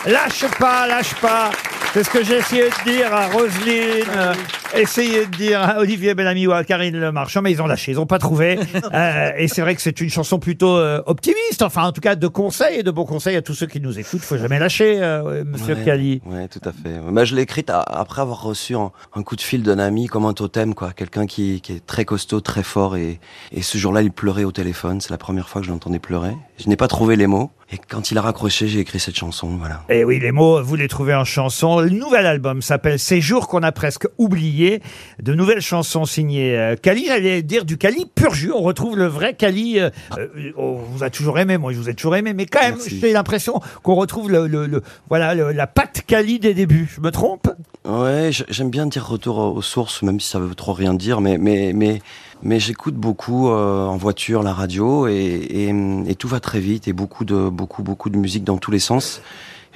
Lâche 0.06 0.44
pas, 0.58 0.86
lâche 0.86 1.14
pas. 1.16 1.50
C'est 1.94 2.04
ce 2.04 2.10
que 2.10 2.22
j'ai 2.22 2.36
essayé 2.36 2.64
de 2.64 2.90
dire 2.90 3.12
à 3.14 3.28
Roselyne, 3.28 4.04
euh, 4.14 4.34
essayé 4.76 5.24
de 5.24 5.30
dire 5.36 5.62
à 5.62 5.78
Olivier 5.78 6.14
Bellamy 6.14 6.46
ou 6.46 6.52
à 6.52 6.62
Karine 6.62 7.00
Le 7.00 7.10
Marchand, 7.12 7.40
mais 7.40 7.50
ils 7.50 7.62
ont 7.62 7.66
lâché, 7.66 7.92
ils 7.92 7.98
ont 7.98 8.06
pas 8.06 8.18
trouvé. 8.18 8.58
Euh, 8.94 9.32
et 9.36 9.48
c'est 9.48 9.60
vrai 9.60 9.74
que 9.74 9.82
c'est 9.82 10.00
une 10.00 10.08
chanson 10.08 10.38
plutôt 10.38 10.76
euh, 10.76 11.02
optimiste, 11.06 11.62
enfin 11.62 11.84
en 11.84 11.92
tout 11.92 12.00
cas 12.00 12.14
de 12.16 12.26
conseils 12.26 12.78
et 12.80 12.82
de 12.82 12.90
bons 12.90 13.04
conseils 13.04 13.36
à 13.36 13.42
tous 13.42 13.54
ceux 13.54 13.66
qui 13.66 13.80
nous 13.80 13.98
écoutent. 13.98 14.20
Faut 14.22 14.36
jamais 14.38 14.58
lâcher, 14.58 14.98
euh, 15.02 15.44
Monsieur 15.44 15.74
Ouais, 15.74 15.84
Cali. 15.84 16.22
Ouais, 16.24 16.48
tout 16.48 16.60
à 16.64 16.72
fait. 16.72 16.98
Bah, 17.10 17.24
je 17.24 17.34
l'ai 17.34 17.42
écrite 17.42 17.68
a- 17.70 17.80
après 17.82 18.22
avoir 18.22 18.42
reçu 18.42 18.74
un, 18.76 18.92
un 19.14 19.22
coup 19.22 19.36
de 19.36 19.40
fil 19.42 19.62
d'un 19.62 19.78
ami 19.78 20.06
comme 20.06 20.24
un 20.26 20.32
totem, 20.32 20.74
quoi. 20.74 20.92
Quelqu'un 20.92 21.26
qui, 21.26 21.60
qui 21.60 21.72
est 21.74 21.86
très 21.86 22.04
costaud, 22.04 22.40
très 22.40 22.62
fort. 22.62 22.96
Et, 22.96 23.20
et 23.52 23.62
ce 23.62 23.76
jour-là, 23.78 24.00
il 24.02 24.10
pleurait 24.10 24.44
au 24.44 24.52
téléphone. 24.52 25.00
C'est 25.00 25.10
la 25.10 25.18
première 25.18 25.48
fois 25.48 25.60
que 25.60 25.66
je 25.66 25.72
l'entendais 25.72 25.98
pleurer. 25.98 26.34
Je 26.58 26.68
n'ai 26.68 26.76
pas 26.76 26.88
trouvé 26.88 27.16
les 27.16 27.26
mots. 27.26 27.50
Et 27.70 27.76
quand 27.76 28.10
il 28.10 28.16
a 28.16 28.22
raccroché, 28.22 28.66
j'ai 28.66 28.80
écrit 28.80 28.98
cette 28.98 29.16
chanson, 29.16 29.48
voilà. 29.58 29.82
Et 29.90 30.02
oui, 30.02 30.18
les 30.18 30.32
mots, 30.32 30.62
vous 30.62 30.74
les 30.74 30.88
trouvez 30.88 31.14
en 31.14 31.24
chanson. 31.24 31.80
Le 31.80 31.90
nouvel 31.90 32.24
album 32.24 32.62
s'appelle 32.62 32.98
Ces 32.98 33.20
jours 33.20 33.46
qu'on 33.46 33.62
a 33.62 33.72
presque 33.72 34.06
oubliés. 34.16 34.80
De 35.22 35.34
nouvelles 35.34 35.60
chansons 35.60 36.06
signées 36.06 36.56
euh, 36.56 36.76
Cali. 36.76 37.04
J'allais 37.08 37.42
dire 37.42 37.66
du 37.66 37.76
Cali 37.76 38.06
pur 38.14 38.32
jus. 38.32 38.52
On 38.52 38.62
retrouve 38.62 38.96
le 38.96 39.04
vrai 39.06 39.34
Cali. 39.34 39.78
euh, 39.80 39.90
euh, 40.16 40.28
on 40.56 40.76
vous 40.76 41.02
a 41.04 41.10
toujours 41.10 41.38
aimé. 41.38 41.58
Moi, 41.58 41.72
je 41.74 41.78
vous 41.78 41.90
ai 41.90 41.94
toujours 41.94 42.16
aimé. 42.16 42.32
Mais 42.32 42.46
quand 42.46 42.60
même, 42.62 42.76
Merci. 42.76 43.00
j'ai 43.00 43.12
l'impression 43.12 43.60
qu'on 43.82 43.96
retrouve 43.96 44.30
le, 44.30 44.46
le- 44.46 44.66
le- 44.66 44.82
voilà, 45.10 45.34
le- 45.34 45.52
la 45.52 45.66
patte 45.66 46.04
Cali 46.06 46.38
des 46.38 46.54
débuts. 46.54 46.90
Je 46.96 47.02
me 47.02 47.10
trompe? 47.10 47.48
Ouais, 47.84 48.32
j- 48.32 48.44
j'aime 48.48 48.70
bien 48.70 48.86
dire 48.86 49.06
retour 49.06 49.38
aux 49.38 49.62
sources, 49.62 50.02
même 50.02 50.20
si 50.20 50.28
ça 50.30 50.38
veut 50.38 50.54
trop 50.54 50.72
rien 50.72 50.94
dire, 50.94 51.20
mais 51.20 51.36
mais 51.38 51.72
mais 51.74 52.00
mais 52.42 52.60
j'écoute 52.60 52.94
beaucoup 52.94 53.48
euh, 53.48 53.84
en 53.86 53.96
voiture 53.96 54.42
la 54.42 54.52
radio 54.52 55.06
et, 55.08 55.14
et 55.14 55.74
et 56.06 56.14
tout 56.14 56.28
va 56.28 56.40
très 56.40 56.60
vite 56.60 56.88
et 56.88 56.92
beaucoup 56.92 57.24
de 57.24 57.48
beaucoup 57.48 57.82
beaucoup 57.82 58.10
de 58.10 58.16
musique 58.16 58.44
dans 58.44 58.58
tous 58.58 58.70
les 58.70 58.78
sens. 58.78 59.20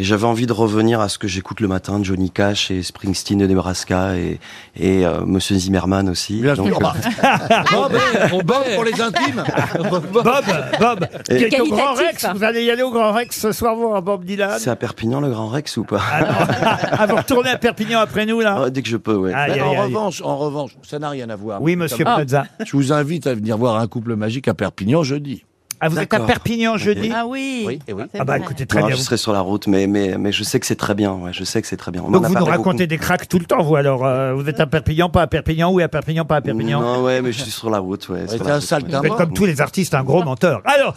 Et 0.02 0.04
j'avais 0.04 0.25
envie 0.25 0.47
de 0.47 0.52
revenir 0.52 0.99
à 1.00 1.09
ce 1.09 1.16
que 1.16 1.28
j'écoute 1.28 1.61
le 1.61 1.68
matin, 1.68 2.00
Johnny 2.02 2.28
Cash 2.28 2.73
et 2.73 2.82
Springsteen 2.82 3.38
de 3.38 3.47
Nebraska 3.47 4.16
et 4.16 4.40
et 4.75 5.06
euh, 5.06 5.21
Monsieur 5.25 5.54
Zimmerman 5.54 6.09
aussi. 6.09 6.40
Bien 6.40 6.54
Donc, 6.54 6.66
sûr. 6.66 6.78
euh, 6.85 7.62
Bob, 7.73 7.92
on 8.32 8.38
Bob 8.42 8.64
pour 8.75 8.82
les 8.82 9.00
intimes. 9.00 9.44
Bob, 10.12 10.12
Bob, 10.80 11.06
qui 11.28 11.35
est 11.35 11.61
au 11.61 11.66
Grand. 11.68 11.94
Rex. 11.94 12.26
Vous 12.35 12.42
allez 12.42 12.64
y 12.64 12.71
aller 12.73 12.82
au 12.82 12.90
Grand 12.90 13.12
Rex 13.12 13.38
ce 13.38 13.52
soir 13.52 13.76
voir 13.76 14.02
Bob 14.02 14.25
Dylan. 14.25 14.56
c'est 14.59 14.71
à 14.71 14.75
Perpignan 14.76 15.21
le 15.21 15.30
Grand 15.30 15.47
Rex 15.47 15.76
ou 15.76 15.85
pas 15.85 16.00
Ah, 16.11 17.06
vous 17.09 17.14
retournez 17.14 17.50
à 17.50 17.59
Perpignan 17.59 18.00
après 18.00 18.26
nous, 18.26 18.40
là? 18.40 18.61
Ouais, 18.62 18.71
Dès 18.73 18.82
que 18.82 18.88
je 18.88 18.97
peux, 18.97 19.14
ouais. 19.14 19.32
Aïe, 19.32 19.52
aïe, 19.52 19.61
en 19.61 19.71
aïe. 19.71 19.78
revanche, 19.82 20.21
en 20.25 20.37
revanche, 20.37 20.73
ça 20.82 20.99
n'a 20.99 21.11
rien 21.11 21.30
à 21.30 21.37
voir. 21.37 21.62
Oui, 21.62 21.76
monsieur 21.76 22.04
Comme- 22.04 22.16
Plaza. 22.16 22.44
Je 22.66 22.76
vous 22.76 22.92
invite 22.92 23.28
à 23.28 23.35
venir 23.37 23.56
voir 23.56 23.76
un 23.76 23.87
couple 23.87 24.16
magique 24.16 24.49
à 24.49 24.54
Perpignan 24.54 25.04
jeudi. 25.04 25.44
Ah, 25.85 25.89
vous 25.89 25.99
êtes 25.99 26.15
à 26.15 26.19
D'accord. 26.19 26.27
Perpignan 26.29 26.77
jeudi? 26.77 27.11
Ah 27.15 27.25
oui. 27.27 27.65
Oui, 27.67 27.79
et 27.89 27.93
oui. 27.93 28.05
Ah 28.19 28.25
bah 28.25 28.39
écoutez, 28.39 28.67
très 28.67 28.81
Non, 28.81 28.87
bien. 28.87 28.97
je 28.97 29.01
serai 29.03 29.17
sur 29.17 29.33
la 29.33 29.41
route, 29.41 29.67
mais 29.67 29.87
mais 29.89 30.17
mais 30.17 30.31
je 30.31 30.45
sais 30.45 30.61
que 30.61 30.67
c'est 30.67 30.77
très 30.77 30.95
bien. 30.95 31.12
Ouais, 31.12 31.33
je 31.33 31.43
sais 31.43 31.61
que 31.61 31.67
c'est 31.67 31.77
très 31.77 31.91
bien. 31.91 32.03
On 32.07 32.11
Donc 32.12 32.25
a 32.25 32.29
vous 32.29 32.35
nous 32.35 32.39
parlé 32.41 32.51
racontez 32.53 32.85
beaucoup. 32.85 32.87
des 32.87 32.99
cracks 32.99 33.29
tout 33.29 33.39
le 33.41 33.45
temps, 33.47 33.62
vous 33.62 33.75
alors 33.75 34.07
euh, 34.07 34.33
Vous 34.33 34.49
êtes 34.49 34.61
à 34.61 34.67
Perpignan, 34.67 35.09
pas 35.11 35.23
à 35.23 35.27
Perpignan, 35.27 35.73
oui 35.73 35.83
à 35.83 35.89
Perpignan, 35.89 36.25
pas 36.25 36.37
à 36.37 36.41
Perpignan 36.41 36.81
Non, 36.81 37.03
ouais, 37.03 37.21
mais 37.21 37.33
je 37.33 37.43
suis 37.43 37.51
sur 37.51 37.69
la 37.69 37.81
route, 37.81 38.09
ouais. 38.11 38.29
sur 38.29 38.39
t'es 38.39 38.45
la 38.45 38.51
un 38.53 38.55
route, 38.59 38.62
sale 38.65 38.83
ouais. 38.85 38.91
Vous 38.97 39.07
êtes 39.07 39.12
comme 39.17 39.33
tous 39.33 39.45
les 39.45 39.61
artistes, 39.61 39.93
un 39.95 40.05
gros 40.05 40.23
menteur. 40.23 40.62
Alors, 40.65 40.95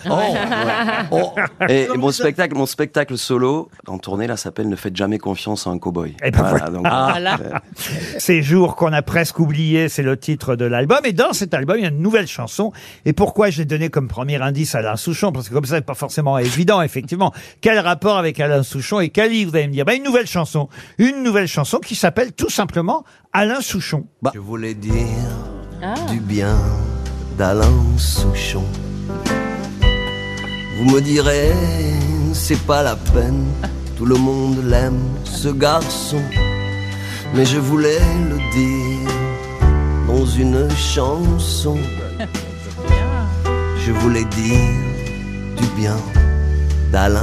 Oh, 1.11 1.31
Et, 1.67 1.83
et 1.83 1.87
mon 1.97 2.11
spectacle, 2.11 2.55
mon 2.55 2.65
spectacle 2.65 3.17
solo 3.17 3.69
en 3.87 3.97
tournée 3.97 4.27
là 4.27 4.37
s'appelle 4.37 4.69
Ne 4.69 4.75
faites 4.75 4.95
jamais 4.95 5.17
confiance 5.17 5.67
à 5.67 5.71
un 5.71 5.79
cowboy. 5.79 6.15
Eh 6.23 6.31
ben 6.31 6.43
voilà. 6.43 6.69
donc, 6.69 6.81
Voilà. 6.87 7.37
euh, 7.41 7.53
ces 8.17 8.41
jours 8.41 8.75
qu'on 8.75 8.93
a 8.93 9.01
presque 9.01 9.39
oubliés, 9.39 9.89
c'est 9.89 10.03
le 10.03 10.17
titre 10.17 10.55
de 10.55 10.65
l'album. 10.65 10.99
Et 11.05 11.13
dans 11.13 11.33
cet 11.33 11.53
album, 11.53 11.77
il 11.79 11.83
y 11.83 11.85
a 11.85 11.89
une 11.89 12.01
nouvelle 12.01 12.27
chanson. 12.27 12.71
Et 13.05 13.13
pourquoi 13.13 13.49
je 13.49 13.59
l'ai 13.59 13.65
donné 13.65 13.89
comme 13.89 14.07
premier 14.07 14.41
indice 14.41 14.74
Alain 14.75 14.95
Souchon 14.95 15.31
Parce 15.31 15.49
que 15.49 15.53
comme 15.53 15.65
ça, 15.65 15.75
c'est 15.75 15.81
pas 15.85 15.93
forcément 15.95 16.37
évident, 16.37 16.81
effectivement. 16.81 17.33
Quel 17.61 17.79
rapport 17.79 18.17
avec 18.17 18.39
Alain 18.39 18.63
Souchon 18.63 18.99
et 18.99 19.09
Cali 19.09 19.45
Vous 19.45 19.55
allez 19.55 19.67
me 19.67 19.73
dire, 19.73 19.85
bah, 19.85 19.95
une 19.95 20.03
nouvelle 20.03 20.27
chanson. 20.27 20.69
Une 20.97 21.23
nouvelle 21.23 21.47
chanson 21.47 21.79
qui 21.79 21.95
s'appelle 21.95 22.33
tout 22.33 22.49
simplement 22.49 23.03
Alain 23.33 23.61
Souchon. 23.61 24.05
Je 24.33 24.39
voulais 24.39 24.73
dire 24.73 24.93
Ah. 25.81 25.95
du 26.11 26.19
bien 26.19 26.55
d'Alain 27.37 27.71
Souchon. 27.97 28.63
Vous 30.77 30.85
me 30.93 30.99
direz, 31.01 31.53
c'est 32.33 32.59
pas 32.65 32.83
la 32.83 32.95
peine, 32.95 33.45
tout 33.97 34.05
le 34.05 34.15
monde 34.15 34.57
l'aime, 34.65 34.99
ce 35.23 35.47
garçon. 35.49 36.21
Mais 37.33 37.45
je 37.45 37.57
voulais 37.57 37.99
le 38.29 38.37
dire 38.53 39.11
dans 40.07 40.25
une 40.25 40.69
chanson. 40.71 41.77
Je 43.85 43.91
voulais 43.91 44.25
dire 44.25 44.57
du 45.57 45.67
bien 45.79 45.95
d'Alain. 46.91 47.21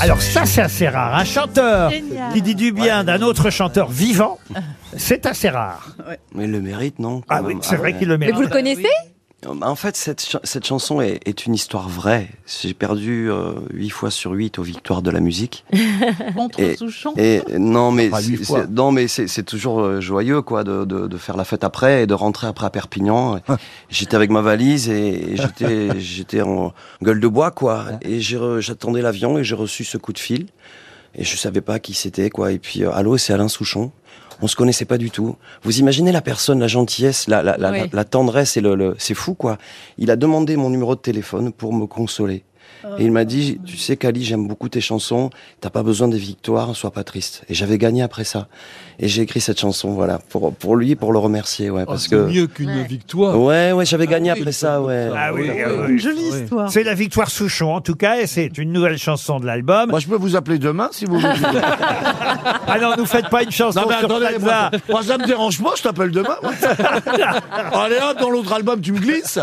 Alors 0.00 0.20
ça, 0.22 0.46
c'est 0.46 0.62
assez 0.62 0.88
rare. 0.88 1.14
Un 1.14 1.24
chanteur 1.24 1.90
Génial. 1.90 2.32
qui 2.32 2.42
dit 2.42 2.54
du 2.54 2.72
bien 2.72 3.04
d'un 3.04 3.22
autre 3.22 3.50
chanteur 3.50 3.90
vivant, 3.90 4.38
c'est 4.96 5.26
assez 5.26 5.48
rare. 5.48 5.96
mais 6.34 6.44
il 6.44 6.52
le 6.52 6.60
mérite, 6.60 6.98
non 6.98 7.20
quand 7.20 7.36
Ah 7.36 7.42
oui, 7.42 7.54
même 7.54 7.62
c'est 7.62 7.76
vrai 7.76 7.92
ouais. 7.92 7.98
qu'il 7.98 8.08
le 8.08 8.18
Mais 8.18 8.26
mérite. 8.26 8.36
vous 8.36 8.42
le 8.42 8.48
connaissez? 8.48 8.86
En 9.62 9.74
fait, 9.74 9.96
cette, 9.96 10.36
cette 10.42 10.66
chanson 10.66 11.00
est, 11.00 11.20
est 11.26 11.44
une 11.46 11.54
histoire 11.54 11.88
vraie. 11.88 12.28
J'ai 12.62 12.72
perdu 12.72 13.30
euh, 13.30 13.52
8 13.72 13.90
fois 13.90 14.10
sur 14.10 14.30
8 14.32 14.58
aux 14.58 14.62
victoires 14.62 15.02
de 15.02 15.10
la 15.10 15.20
musique. 15.20 15.64
Contre 16.34 16.60
Et, 16.60 16.76
Souchon. 16.76 17.12
et 17.16 17.42
non, 17.58 17.90
mais 17.90 18.08
Enfin, 18.12 18.22
c'est- 18.22 19.42
toujours 19.44 19.80
euh, 19.80 20.00
joyeux, 20.00 20.40
quoi, 20.42 20.64
de, 20.64 20.84
de, 20.84 21.06
de 21.06 21.16
faire 21.18 21.36
la 21.36 21.44
fête 21.44 21.64
après 21.64 22.02
et 22.04 22.06
de 22.06 22.14
rentrer 22.14 22.46
après 22.46 22.66
à 22.66 22.70
Perpignan. 22.70 23.40
J'étais 23.90 24.16
avec 24.16 24.30
ma 24.30 24.40
valise 24.40 24.88
et 24.88 25.36
j'étais 25.36 25.88
j'étais 26.00 26.40
en 26.40 26.72
gueule 27.02 27.20
de 27.20 27.28
bois, 27.28 27.50
quoi. 27.50 27.84
Et 28.02 28.20
j'ai 28.20 28.38
re- 28.38 28.60
j'attendais 28.60 29.02
l'avion 29.02 29.38
et 29.38 29.44
j'ai 29.44 29.54
reçu 29.54 29.84
ce 29.84 29.98
coup 29.98 30.12
de 30.12 30.18
fil 30.18 30.46
et 31.16 31.24
je 31.24 31.36
savais 31.36 31.60
pas 31.60 31.78
qui 31.78 31.94
c'était, 31.94 32.30
quoi. 32.30 32.52
Et 32.52 32.58
puis, 32.58 32.82
euh, 32.84 32.90
allô, 32.92 33.16
c'est 33.16 33.32
Alain 33.32 33.48
Souchon. 33.48 33.92
On 34.42 34.48
se 34.48 34.56
connaissait 34.56 34.84
pas 34.84 34.98
du 34.98 35.10
tout. 35.10 35.36
Vous 35.62 35.78
imaginez 35.78 36.10
la 36.10 36.20
personne, 36.20 36.58
la 36.60 36.66
gentillesse, 36.66 37.28
la, 37.28 37.42
la, 37.42 37.56
la, 37.56 37.70
Oui. 37.70 37.78
la- 37.80 37.86
la 37.92 38.04
tendresse 38.04 38.56
et 38.56 38.60
le, 38.60 38.74
le- 38.74 38.96
c'est 38.98 39.14
fou, 39.14 39.34
quoi. 39.34 39.58
Il 39.96 40.10
a 40.10 40.16
demandé 40.16 40.56
mon 40.56 40.70
numéro 40.70 40.94
de 40.96 41.00
téléphone 41.00 41.52
pour 41.52 41.72
me 41.72 41.86
consoler. 41.86 42.42
Et 42.98 43.04
il 43.04 43.12
m'a 43.12 43.24
dit, 43.24 43.60
tu 43.64 43.76
sais, 43.76 43.96
Kali, 43.96 44.24
j'aime 44.24 44.46
beaucoup 44.46 44.68
tes 44.68 44.80
chansons. 44.80 45.30
T'as 45.60 45.70
pas 45.70 45.82
besoin 45.82 46.08
des 46.08 46.18
victoires, 46.18 46.74
sois 46.76 46.90
pas 46.90 47.02
triste. 47.04 47.42
Et 47.48 47.54
j'avais 47.54 47.78
gagné 47.78 48.02
après 48.02 48.24
ça. 48.24 48.46
Et 48.98 49.08
j'ai 49.08 49.22
écrit 49.22 49.40
cette 49.40 49.58
chanson, 49.58 49.92
voilà, 49.92 50.18
pour, 50.28 50.54
pour 50.54 50.76
lui, 50.76 50.94
pour 50.94 51.12
le 51.12 51.18
remercier, 51.18 51.70
ouais, 51.70 51.86
parce 51.86 52.08
que. 52.08 52.14
mieux 52.16 52.46
qu'une 52.46 52.82
victoire. 52.82 53.40
Ouais, 53.40 53.72
ouais, 53.72 53.84
j'avais 53.84 54.06
gagné 54.06 54.30
après 54.30 54.52
ça, 54.52 54.80
ouais. 54.82 55.08
Ah 55.16 55.32
oui, 55.32 55.50
ah. 55.50 55.88
Une 55.88 55.98
jolie 55.98 56.28
histoire. 56.28 56.70
C'est 56.70 56.84
la 56.84 56.94
victoire 56.94 57.30
Souchon, 57.30 57.74
en 57.74 57.80
tout 57.80 57.96
cas, 57.96 58.18
et 58.18 58.26
c'est 58.26 58.56
une 58.58 58.72
nouvelle 58.72 58.98
chanson 58.98 59.40
de 59.40 59.46
l'album. 59.46 59.90
Moi, 59.90 59.98
je 59.98 60.06
peux 60.06 60.16
vous 60.16 60.36
appeler 60.36 60.58
demain 60.58 60.88
si 60.92 61.06
vous 61.06 61.18
voulez. 61.18 61.32
Ah 62.66 62.78
non, 62.80 62.94
nous 62.96 63.06
faites 63.06 63.28
pas 63.28 63.42
une 63.42 63.50
chanson 63.50 63.80
Non, 63.80 63.86
mais 63.88 63.96
sur 63.98 64.06
attendez, 64.06 64.38
moi, 64.40 64.70
moi, 64.88 65.02
ça 65.02 65.18
me 65.18 65.26
dérange 65.26 65.62
pas, 65.62 65.72
je 65.76 65.82
t'appelle 65.82 66.10
demain. 66.10 66.36
moi. 66.42 66.52
Allez 67.84 67.96
hop, 67.96 68.18
dans 68.20 68.30
l'autre 68.30 68.52
album, 68.52 68.80
tu 68.80 68.92
me 68.92 68.98
glisses. 68.98 69.38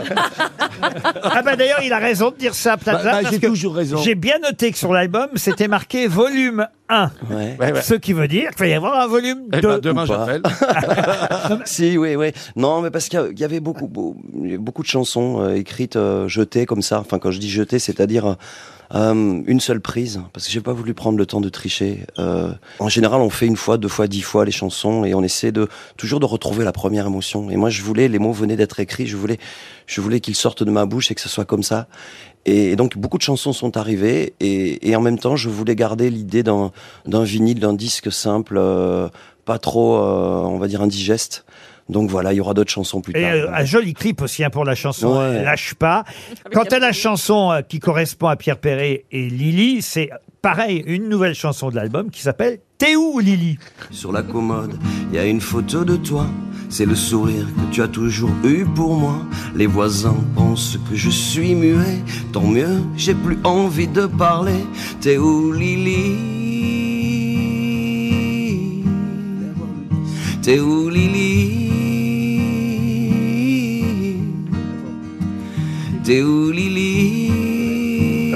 Ah 1.24 1.42
bah 1.42 1.56
d'ailleurs, 1.56 1.82
il 1.84 1.94
a 1.94 2.00
raison 2.00 2.32
de 2.32 2.36
dire 2.36 2.54
ça, 2.56 2.78
Plaza. 2.78 3.11
Bah, 3.12 3.18
bah, 3.18 3.20
parce 3.24 3.34
j'ai 3.36 3.40
que 3.42 3.48
toujours 3.48 3.76
raison. 3.76 3.98
J'ai 3.98 4.16
bien 4.16 4.40
noté 4.40 4.72
que 4.72 4.78
sur 4.78 4.92
l'album, 4.94 5.28
c'était 5.36 5.68
marqué 5.68 6.08
volume 6.08 6.68
1. 6.90 7.12
Ouais. 7.30 7.58
Ouais, 7.60 7.72
ouais. 7.74 7.82
Ce 7.82 7.94
qui 7.94 8.14
veut 8.14 8.28
dire 8.28 8.50
qu'il 8.52 8.60
va 8.60 8.68
y 8.68 8.74
avoir 8.74 9.00
un 9.00 9.08
volume 9.08 9.44
Eh 9.54 9.62
2. 9.62 9.68
ben, 9.68 9.80
demain, 9.80 10.06
j'appelle. 10.06 10.42
si, 11.66 11.98
oui, 11.98 12.16
oui. 12.16 12.32
Non, 12.56 12.82
mais 12.82 12.92
parce 12.92 13.08
qu'il 13.10 13.20
y 13.20 13.22
a- 13.22 13.28
il 13.32 13.40
y 13.40 13.44
avait 13.44 13.60
beaucoup, 13.60 13.88
beau- 13.88 14.16
beaucoup 14.60 14.82
de 14.82 14.88
chansons 14.88 15.42
euh, 15.42 15.56
écrites 15.56 15.96
euh, 15.96 16.28
jetées 16.28 16.66
comme 16.66 16.82
ça. 16.82 17.00
Enfin, 17.00 17.20
quand 17.20 17.32
je 17.32 17.40
dis 17.40 17.50
jetées, 17.50 17.80
c'est-à-dire 17.80 18.36
euh, 18.94 19.42
une 19.46 19.60
seule 19.62 19.80
prise, 19.80 20.22
parce 20.34 20.46
que 20.48 20.52
j'ai 20.52 20.60
pas 20.60 20.74
voulu 20.74 20.94
prendre 20.94 21.18
le 21.18 21.26
temps 21.26 21.40
de 21.40 21.48
tricher. 21.48 22.06
Euh, 22.20 22.52
en 22.80 22.90
général, 22.90 23.22
on 23.22 23.30
fait 23.30 23.48
une 23.48 23.56
fois, 23.56 23.78
deux 23.78 23.88
fois, 23.88 24.08
dix 24.08 24.22
fois 24.22 24.44
les 24.44 24.52
chansons 24.52 25.06
et 25.06 25.14
on 25.14 25.24
essaie 25.24 25.54
de 25.54 25.70
toujours 25.96 26.20
de 26.20 26.26
retrouver 26.26 26.66
la 26.66 26.74
première 26.74 27.06
émotion. 27.06 27.50
Et 27.50 27.56
moi, 27.56 27.70
je 27.70 27.82
voulais, 27.84 28.10
les 28.10 28.20
mots 28.20 28.34
venaient 28.34 28.58
d'être 28.58 28.82
écrits, 28.82 29.08
je 29.08 29.16
voulais, 29.16 29.40
je 29.88 30.02
voulais 30.02 30.20
qu'ils 30.20 30.36
sortent 30.36 30.64
de 30.64 30.72
ma 30.72 30.86
bouche 30.86 31.10
et 31.10 31.16
que 31.16 31.22
ce 31.22 31.30
soit 31.30 31.46
comme 31.46 31.64
ça. 31.64 31.88
Et 32.46 32.76
donc 32.76 32.98
beaucoup 32.98 33.18
de 33.18 33.24
chansons 33.24 33.54
sont 33.54 33.78
arrivées 33.78 34.34
et, 34.40 34.90
et 34.90 34.96
en 34.96 35.02
même 35.02 35.20
temps 35.20 35.36
je 35.36 35.48
voulais 35.50 35.76
garder 35.76 36.10
l'idée 36.10 36.42
d'un 36.44 36.72
d'un 37.06 37.24
vinyle, 37.24 37.60
d'un 37.60 37.74
disque 37.74 38.12
simple, 38.12 38.56
euh, 38.58 39.10
pas 39.46 39.60
trop, 39.60 39.98
euh, 39.98 40.42
on 40.46 40.58
va 40.58 40.68
dire 40.68 40.82
indigeste. 40.82 41.46
Donc 41.90 42.10
voilà, 42.10 42.32
il 42.34 42.38
y 42.38 42.40
aura 42.40 42.54
d'autres 42.54 42.72
chansons 42.72 43.02
plus 43.02 43.12
Et 43.18 43.22
tard. 43.22 43.32
euh, 43.34 43.48
un 43.54 43.66
joli 43.66 43.94
clip 43.94 44.22
aussi 44.22 44.44
hein, 44.44 44.50
pour 44.50 44.64
la 44.66 44.76
chanson 44.76 45.20
Ouais. 45.20 45.44
Lâche 45.44 45.74
pas. 45.76 46.04
Quant 46.54 46.64
à 46.64 46.80
la 46.80 46.94
chanson 46.94 47.62
qui 47.68 47.80
correspond 47.80 48.28
à 48.28 48.36
Pierre 48.38 48.58
Perret 48.60 49.04
et 49.12 49.30
Lily, 49.30 49.82
c'est 49.82 50.10
pareil, 50.42 50.84
une 50.88 51.10
nouvelle 51.10 51.36
chanson 51.36 51.70
de 51.70 51.76
l'album 51.76 52.10
qui 52.10 52.22
s'appelle 52.22 52.60
T'es 52.78 52.96
où 52.96 53.20
Lily? 53.20 53.58
Sur 53.92 54.12
la 54.14 54.24
commode, 54.24 54.80
il 55.12 55.16
y 55.16 55.20
a 55.20 55.26
une 55.26 55.42
photo 55.42 55.84
de 55.84 55.98
toi. 55.98 56.26
C'est 56.72 56.86
le 56.86 56.96
sourire 56.96 57.48
que 57.48 57.76
tu 57.76 57.82
as 57.82 57.90
toujours 57.90 58.32
eu 58.46 58.64
pour 58.64 58.96
moi. 58.96 59.18
Les 59.54 59.68
voisins 59.68 60.16
pensent 60.36 60.80
que 60.90 60.96
je 60.96 61.10
suis 61.10 61.54
muet. 61.54 62.02
Tant 62.32 62.48
mieux, 62.48 62.82
j'ai 62.96 63.14
plus 63.14 63.38
envie 63.44 63.90
de 63.90 64.06
parler. 64.06 64.66
T'es 65.02 65.18
où, 65.18 65.52
Lily? 65.52 66.16
T'es 70.42 70.62
où, 70.62 70.88
Lily? 70.88 71.68
T'es 76.06 76.24
où, 76.24 76.52
Lily? 76.52 77.61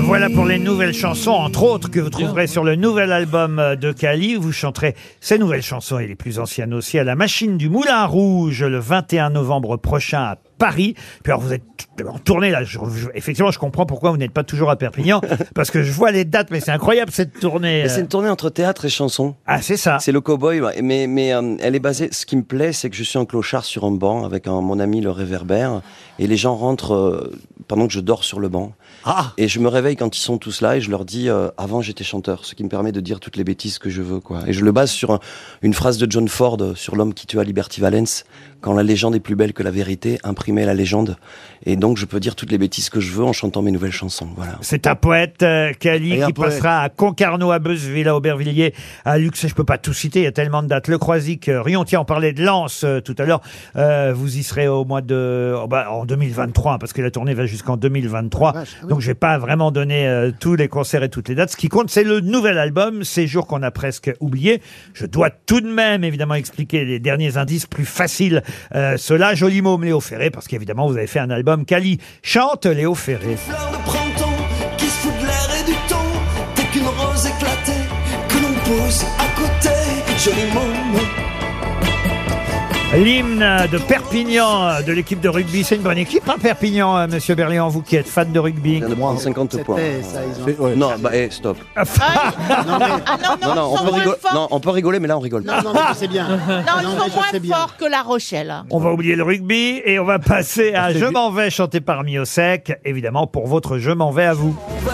Voilà 0.05 0.29
pour 0.29 0.45
les 0.45 0.59
nouvelles 0.59 0.93
chansons, 0.93 1.31
entre 1.31 1.63
autres, 1.63 1.89
que 1.89 1.99
vous 1.99 2.09
trouverez 2.11 2.45
sur 2.47 2.63
le 2.63 2.75
nouvel 2.75 3.11
album 3.11 3.61
de 3.79 3.91
Cali. 3.91 4.35
Vous 4.35 4.51
chanterez 4.51 4.95
ces 5.19 5.37
nouvelles 5.39 5.63
chansons 5.63 5.97
et 5.99 6.07
les 6.07 6.15
plus 6.15 6.37
anciennes 6.39 6.73
aussi 6.73 6.99
à 6.99 7.03
la 7.03 7.15
Machine 7.15 7.57
du 7.57 7.69
Moulin 7.69 8.05
Rouge 8.05 8.63
le 8.63 8.77
21 8.79 9.31
novembre 9.31 9.77
prochain 9.77 10.19
à 10.21 10.37
Paris. 10.59 10.95
Puis 11.23 11.33
alors 11.33 11.41
vous 11.41 11.53
êtes 11.53 11.63
en 12.07 12.19
tournée 12.19 12.51
là. 12.51 12.63
Je- 12.63 12.77
je- 12.95 13.07
effectivement, 13.15 13.49
je 13.51 13.57
comprends 13.59 13.85
pourquoi 13.85 14.11
vous 14.11 14.17
n'êtes 14.17 14.31
pas 14.31 14.43
toujours 14.43 14.69
à 14.69 14.75
Perpignan 14.77 15.21
parce 15.55 15.71
que 15.71 15.81
je 15.83 15.91
vois 15.91 16.11
les 16.11 16.23
dates, 16.23 16.49
mais 16.51 16.59
c'est 16.59 16.71
incroyable 16.71 17.11
cette 17.11 17.39
tournée. 17.39 17.81
Mais 17.83 17.89
c'est 17.89 18.01
une 18.01 18.07
tournée 18.07 18.29
entre 18.29 18.49
théâtre 18.51 18.85
et 18.85 18.89
chanson. 18.89 19.35
Ah, 19.47 19.61
c'est 19.61 19.75
ça. 19.77 19.97
C'est 19.99 20.11
le 20.11 20.21
cowboy, 20.21 20.61
ouais. 20.61 20.81
mais 20.83 21.07
mais 21.07 21.33
euh, 21.33 21.55
elle 21.61 21.75
est 21.75 21.79
basée. 21.79 22.09
Ce 22.11 22.25
qui 22.27 22.37
me 22.37 22.43
plaît, 22.43 22.73
c'est 22.73 22.89
que 22.91 22.95
je 22.95 23.03
suis 23.03 23.17
un 23.19 23.25
clochard 23.25 23.65
sur 23.65 23.83
un 23.85 23.91
banc 23.91 24.23
avec 24.23 24.47
un- 24.47 24.61
mon 24.61 24.79
ami 24.79 25.01
le 25.01 25.09
réverbère, 25.11 25.81
et 26.19 26.27
les 26.27 26.37
gens 26.37 26.55
rentrent 26.55 26.93
euh, 26.93 27.31
pendant 27.67 27.87
que 27.87 27.93
je 27.93 27.99
dors 27.99 28.23
sur 28.23 28.39
le 28.39 28.47
banc. 28.49 28.73
Ah. 29.05 29.33
Et 29.37 29.47
je 29.47 29.59
me 29.59 29.67
réveille 29.67 29.95
quand 29.95 30.17
ils 30.17 30.21
sont 30.21 30.37
tous 30.37 30.61
là 30.61 30.77
et 30.77 30.81
je 30.81 30.89
leur 30.89 31.05
dis 31.05 31.29
euh, 31.29 31.49
avant 31.57 31.81
j'étais 31.81 32.03
chanteur, 32.03 32.43
ce 32.43 32.55
qui 32.55 32.63
me 32.63 32.69
permet 32.69 32.91
de 32.91 32.99
dire 33.01 33.19
toutes 33.19 33.37
les 33.37 33.43
bêtises 33.43 33.77
que 33.77 33.89
je 33.89 34.01
veux 34.01 34.19
quoi. 34.19 34.39
Et 34.47 34.53
je 34.53 34.65
le 34.65 34.71
base 34.71 34.89
sur 34.91 35.11
un- 35.11 35.19
une 35.61 35.73
phrase 35.73 35.97
de 35.97 36.11
John 36.11 36.27
Ford 36.27 36.57
euh, 36.61 36.73
sur 36.75 36.95
l'homme 36.95 37.13
qui 37.13 37.27
tua 37.27 37.43
Liberty 37.43 37.81
Valence. 37.81 38.23
Quand 38.61 38.73
la 38.73 38.81
légende 38.81 39.13
est 39.15 39.19
plus 39.19 39.35
belle 39.35 39.53
que 39.53 39.61
la 39.61 39.69
vérité, 39.69 40.17
imprimez 40.23 40.65
la 40.65 40.73
légende. 40.73 41.17
Et 41.67 41.75
donc 41.75 41.97
je 41.97 42.05
peux 42.05 42.19
dire 42.19 42.33
toutes 42.35 42.51
les 42.51 42.57
bêtises 42.57 42.89
que 42.89 42.99
je 42.99 43.11
veux 43.11 43.23
en 43.23 43.31
chantant 43.33 43.61
mes 43.61 43.69
nouvelles 43.71 43.91
chansons. 43.91 44.27
Voilà. 44.35 44.57
C'est 44.61 44.87
un 44.87 44.95
poète, 44.95 45.43
euh, 45.43 45.71
Cali, 45.79 46.19
qui 46.25 46.33
poète. 46.33 46.49
passera 46.53 46.79
à 46.81 46.89
Concarneau, 46.89 47.51
à 47.51 47.59
Beuzeville, 47.59 48.07
à 48.07 48.15
Aubervilliers, 48.15 48.73
à 49.03 49.19
Lux. 49.19 49.45
Je 49.47 49.53
peux 49.53 49.63
pas 49.63 49.77
tout 49.77 49.93
citer, 49.93 50.21
il 50.21 50.23
y 50.23 50.27
a 50.27 50.31
tellement 50.31 50.63
de 50.63 50.67
dates. 50.67 50.87
Le 50.87 50.97
Croisic, 50.97 51.47
euh, 51.47 51.61
Rion, 51.61 51.83
tiens, 51.83 51.99
on 52.01 52.05
parlait 52.05 52.33
de 52.33 52.43
Lens 52.43 52.81
euh, 52.83 53.01
tout 53.01 53.13
à 53.19 53.25
l'heure. 53.25 53.41
Euh, 53.75 54.13
vous 54.15 54.37
y 54.37 54.41
serez 54.41 54.67
au 54.67 54.83
mois 54.83 55.01
de, 55.01 55.53
oh, 55.61 55.67
bah, 55.67 55.91
en 55.91 56.05
2023, 56.05 56.73
hein, 56.73 56.77
parce 56.79 56.91
que 56.93 57.03
la 57.03 57.11
tournée 57.11 57.35
va 57.35 57.45
jusqu'en 57.45 57.77
2023. 57.77 58.53
Donc 58.95 59.01
je 59.01 59.07
vais 59.07 59.13
pas 59.13 59.37
vraiment 59.37 59.71
donner 59.71 60.07
euh, 60.07 60.31
tous 60.39 60.55
les 60.55 60.69
concerts 60.69 61.03
et 61.03 61.09
toutes 61.09 61.27
les 61.27 61.35
dates. 61.35 61.49
Ce 61.49 61.57
qui 61.57 61.67
compte, 61.67 61.89
c'est 61.89 62.05
le 62.05 62.21
nouvel 62.21 62.57
album, 62.57 63.03
Ces 63.03 63.27
jours 63.27 63.45
qu'on 63.45 63.61
a 63.61 63.69
presque 63.69 64.09
oubliés. 64.21 64.61
Je 64.93 65.05
dois 65.05 65.29
tout 65.29 65.59
de 65.59 65.67
même, 65.67 66.05
évidemment, 66.05 66.35
expliquer 66.35 66.85
les 66.85 67.01
derniers 67.01 67.35
indices 67.35 67.65
plus 67.65 67.83
faciles. 67.83 68.41
Euh, 68.73 68.95
cela, 68.95 69.35
joli 69.35 69.61
môme 69.61 69.83
Léo 69.83 69.99
Ferré, 69.99 70.29
parce 70.29 70.47
qu'évidemment, 70.47 70.87
vous 70.87 70.95
avez 70.95 71.07
fait 71.07 71.19
un 71.19 71.29
album. 71.29 71.65
Cali 71.65 71.99
chante 72.23 72.67
Léo 72.67 72.95
Ferré. 72.95 73.35
L'hymne 82.93 83.45
de 83.71 83.77
Perpignan 83.77 84.81
de 84.85 84.93
l'équipe 84.93 85.19
de 85.19 85.27
rugby. 85.27 85.65
C'est 85.65 85.75
une 85.75 85.81
bonne 85.81 85.97
équipe, 85.97 86.23
hein, 86.29 86.35
Perpignan, 86.41 86.95
euh, 86.97 87.07
monsieur 87.07 87.35
Berliand, 87.35 87.67
vous 87.67 87.81
qui 87.81 87.97
êtes 87.97 88.07
fan 88.07 88.31
de 88.31 88.39
rugby. 88.39 88.79
de 88.79 88.93
prendre 88.95 89.19
50 89.19 89.63
points. 89.63 89.77
ça, 90.01 90.19
ils 90.47 90.61
ont- 90.61 90.75
Non, 90.77 90.91
bah 90.99 91.09
eh, 91.13 91.29
stop. 91.29 91.57
Ah 91.75 91.83
non, 92.65 92.79
non, 92.79 92.87
Non, 92.87 93.55
non, 93.55 93.69
ils 93.69 93.73
on 93.73 93.77
sont 93.77 93.83
peut, 93.83 93.89
moins 93.89 93.99
rigoler, 93.99 94.17
forts. 94.21 94.33
non, 94.33 94.47
on 94.49 94.59
peut 94.61 94.69
rigoler, 94.69 94.99
mais 95.01 95.07
là 95.09 95.17
on 95.17 95.19
rigole. 95.19 95.43
Non, 95.43 95.53
non, 95.63 95.73
mais 95.73 95.79
c'est 95.95 96.07
bien. 96.07 96.27
Non, 96.27 96.37
ils 96.79 96.85
sont 96.85 96.91
je 97.05 97.31
sais 97.31 97.39
moins 97.41 97.57
forts 97.57 97.75
que 97.77 97.85
La 97.85 98.01
Rochelle. 98.01 98.53
On 98.69 98.79
va 98.79 98.91
oublier 98.93 99.15
le 99.17 99.23
rugby 99.23 99.81
et 99.83 99.99
on 99.99 100.05
va 100.05 100.19
passer 100.19 100.73
à 100.73 100.93
c'est 100.93 100.99
Je 100.99 101.05
m'en 101.05 101.31
vais 101.31 101.49
chanté 101.49 101.81
par 101.81 102.03
Miosec, 102.03 102.79
évidemment 102.85 103.27
pour 103.27 103.47
votre 103.47 103.77
Je 103.77 103.91
m'en 103.91 104.11
vais 104.11 104.25
à 104.25 104.33
vous. 104.33 104.55
Je 104.79 104.85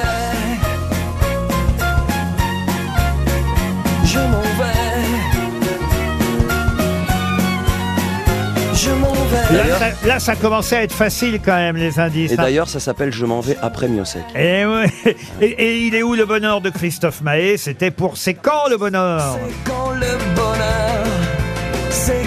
Là 9.51 9.79
ça, 9.79 10.07
là, 10.07 10.19
ça 10.19 10.35
commençait 10.35 10.77
à 10.77 10.83
être 10.83 10.93
facile 10.93 11.39
quand 11.43 11.55
même, 11.55 11.75
les 11.75 11.99
indices. 11.99 12.31
Et 12.31 12.33
hein. 12.35 12.43
d'ailleurs, 12.43 12.69
ça 12.69 12.79
s'appelle 12.79 13.11
Je 13.11 13.25
m'en 13.25 13.41
vais 13.41 13.57
après. 13.61 13.87
Et, 14.35 14.65
ouais. 14.65 14.85
et, 15.41 15.45
et 15.45 15.77
il 15.87 15.95
est 15.95 16.03
où 16.03 16.13
le 16.13 16.25
bonheur 16.25 16.61
de 16.61 16.69
Christophe 16.69 17.21
Mahé 17.21 17.57
C'était 17.57 17.91
pour 17.91 18.17
C'est 18.17 18.35
quand 18.35 18.69
le 18.69 18.77
bonheur 18.77 19.37
C'est 19.37 19.71
quand 19.71 19.91
le 19.91 20.35
bonheur? 20.35 21.05
C'est 21.89 22.20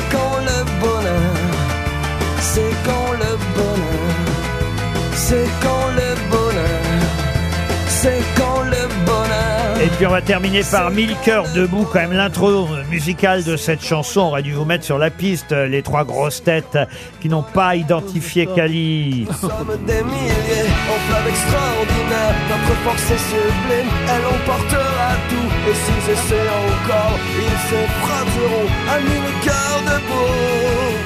puis 9.96 10.06
on 10.06 10.10
va 10.10 10.22
terminer 10.22 10.62
par 10.70 10.90
Mille 10.90 11.14
cœurs 11.24 11.46
debout, 11.54 11.86
quand 11.92 12.00
même 12.00 12.12
l'intro 12.12 12.66
musicale 12.90 13.44
de 13.44 13.56
cette 13.56 13.84
chanson. 13.84 14.20
On 14.20 14.28
aurait 14.28 14.42
dû 14.42 14.52
vous 14.52 14.64
mettre 14.64 14.84
sur 14.84 14.98
la 14.98 15.10
piste 15.10 15.52
euh, 15.52 15.66
les 15.66 15.82
trois 15.82 16.04
grosses 16.04 16.42
têtes 16.42 16.78
qui 17.20 17.28
n'ont 17.28 17.42
pas 17.42 17.76
identifié 17.76 18.46
Cali. 18.46 19.26
Nous 19.28 19.48
sommes 19.48 19.78
des 19.86 20.02
milliers 20.02 20.70
en 20.90 20.98
flamme 21.08 21.28
extraordinaire. 21.28 22.34
Notre 22.50 22.74
force 22.82 23.10
est 23.10 23.18
sublime, 23.18 23.90
elle 24.08 24.26
emportera 24.26 25.10
tout. 25.28 25.70
Et 25.70 25.74
s'ils 25.74 26.12
essaient 26.12 26.48
encore, 26.48 27.18
ils 27.36 27.58
s'effrateront 27.68 28.68
à 28.90 28.98
mille 29.00 29.32
cœurs 29.44 29.82
debout. 29.86 31.03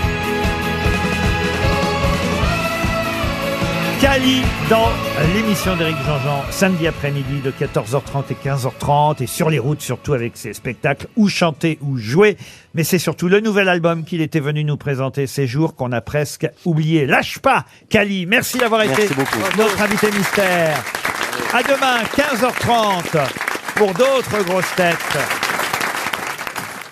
Cali 4.00 4.42
dans 4.70 4.88
l'émission 5.34 5.76
d'Éric 5.76 5.96
Jean-Jean, 6.06 6.44
samedi 6.50 6.86
après-midi 6.86 7.40
de 7.40 7.50
14h30 7.50 8.24
et 8.30 8.48
15h30, 8.48 9.22
et 9.22 9.26
sur 9.26 9.50
les 9.50 9.58
routes 9.58 9.80
surtout 9.80 10.12
avec 10.12 10.36
ses 10.36 10.52
spectacles 10.52 11.08
ou 11.16 11.28
chanter 11.28 11.78
ou 11.82 11.96
jouer. 11.96 12.36
Mais 12.74 12.84
c'est 12.84 12.98
surtout 12.98 13.28
le 13.28 13.40
nouvel 13.40 13.68
album 13.68 14.04
qu'il 14.04 14.20
était 14.20 14.38
venu 14.40 14.62
nous 14.62 14.76
présenter 14.76 15.26
ces 15.26 15.48
jours 15.48 15.74
qu'on 15.74 15.90
a 15.90 16.00
presque 16.00 16.46
oublié. 16.64 17.06
Lâche 17.06 17.40
pas, 17.40 17.64
Cali. 17.88 18.26
Merci 18.26 18.58
d'avoir 18.58 18.82
été 18.82 19.08
beaucoup. 19.14 19.38
notre 19.56 19.80
invité 19.82 20.12
mystère. 20.12 20.84
À 21.52 21.62
demain, 21.62 22.02
15h30, 22.16 23.18
pour 23.74 23.92
d'autres 23.94 24.44
grosses 24.44 24.74
têtes. 24.76 25.47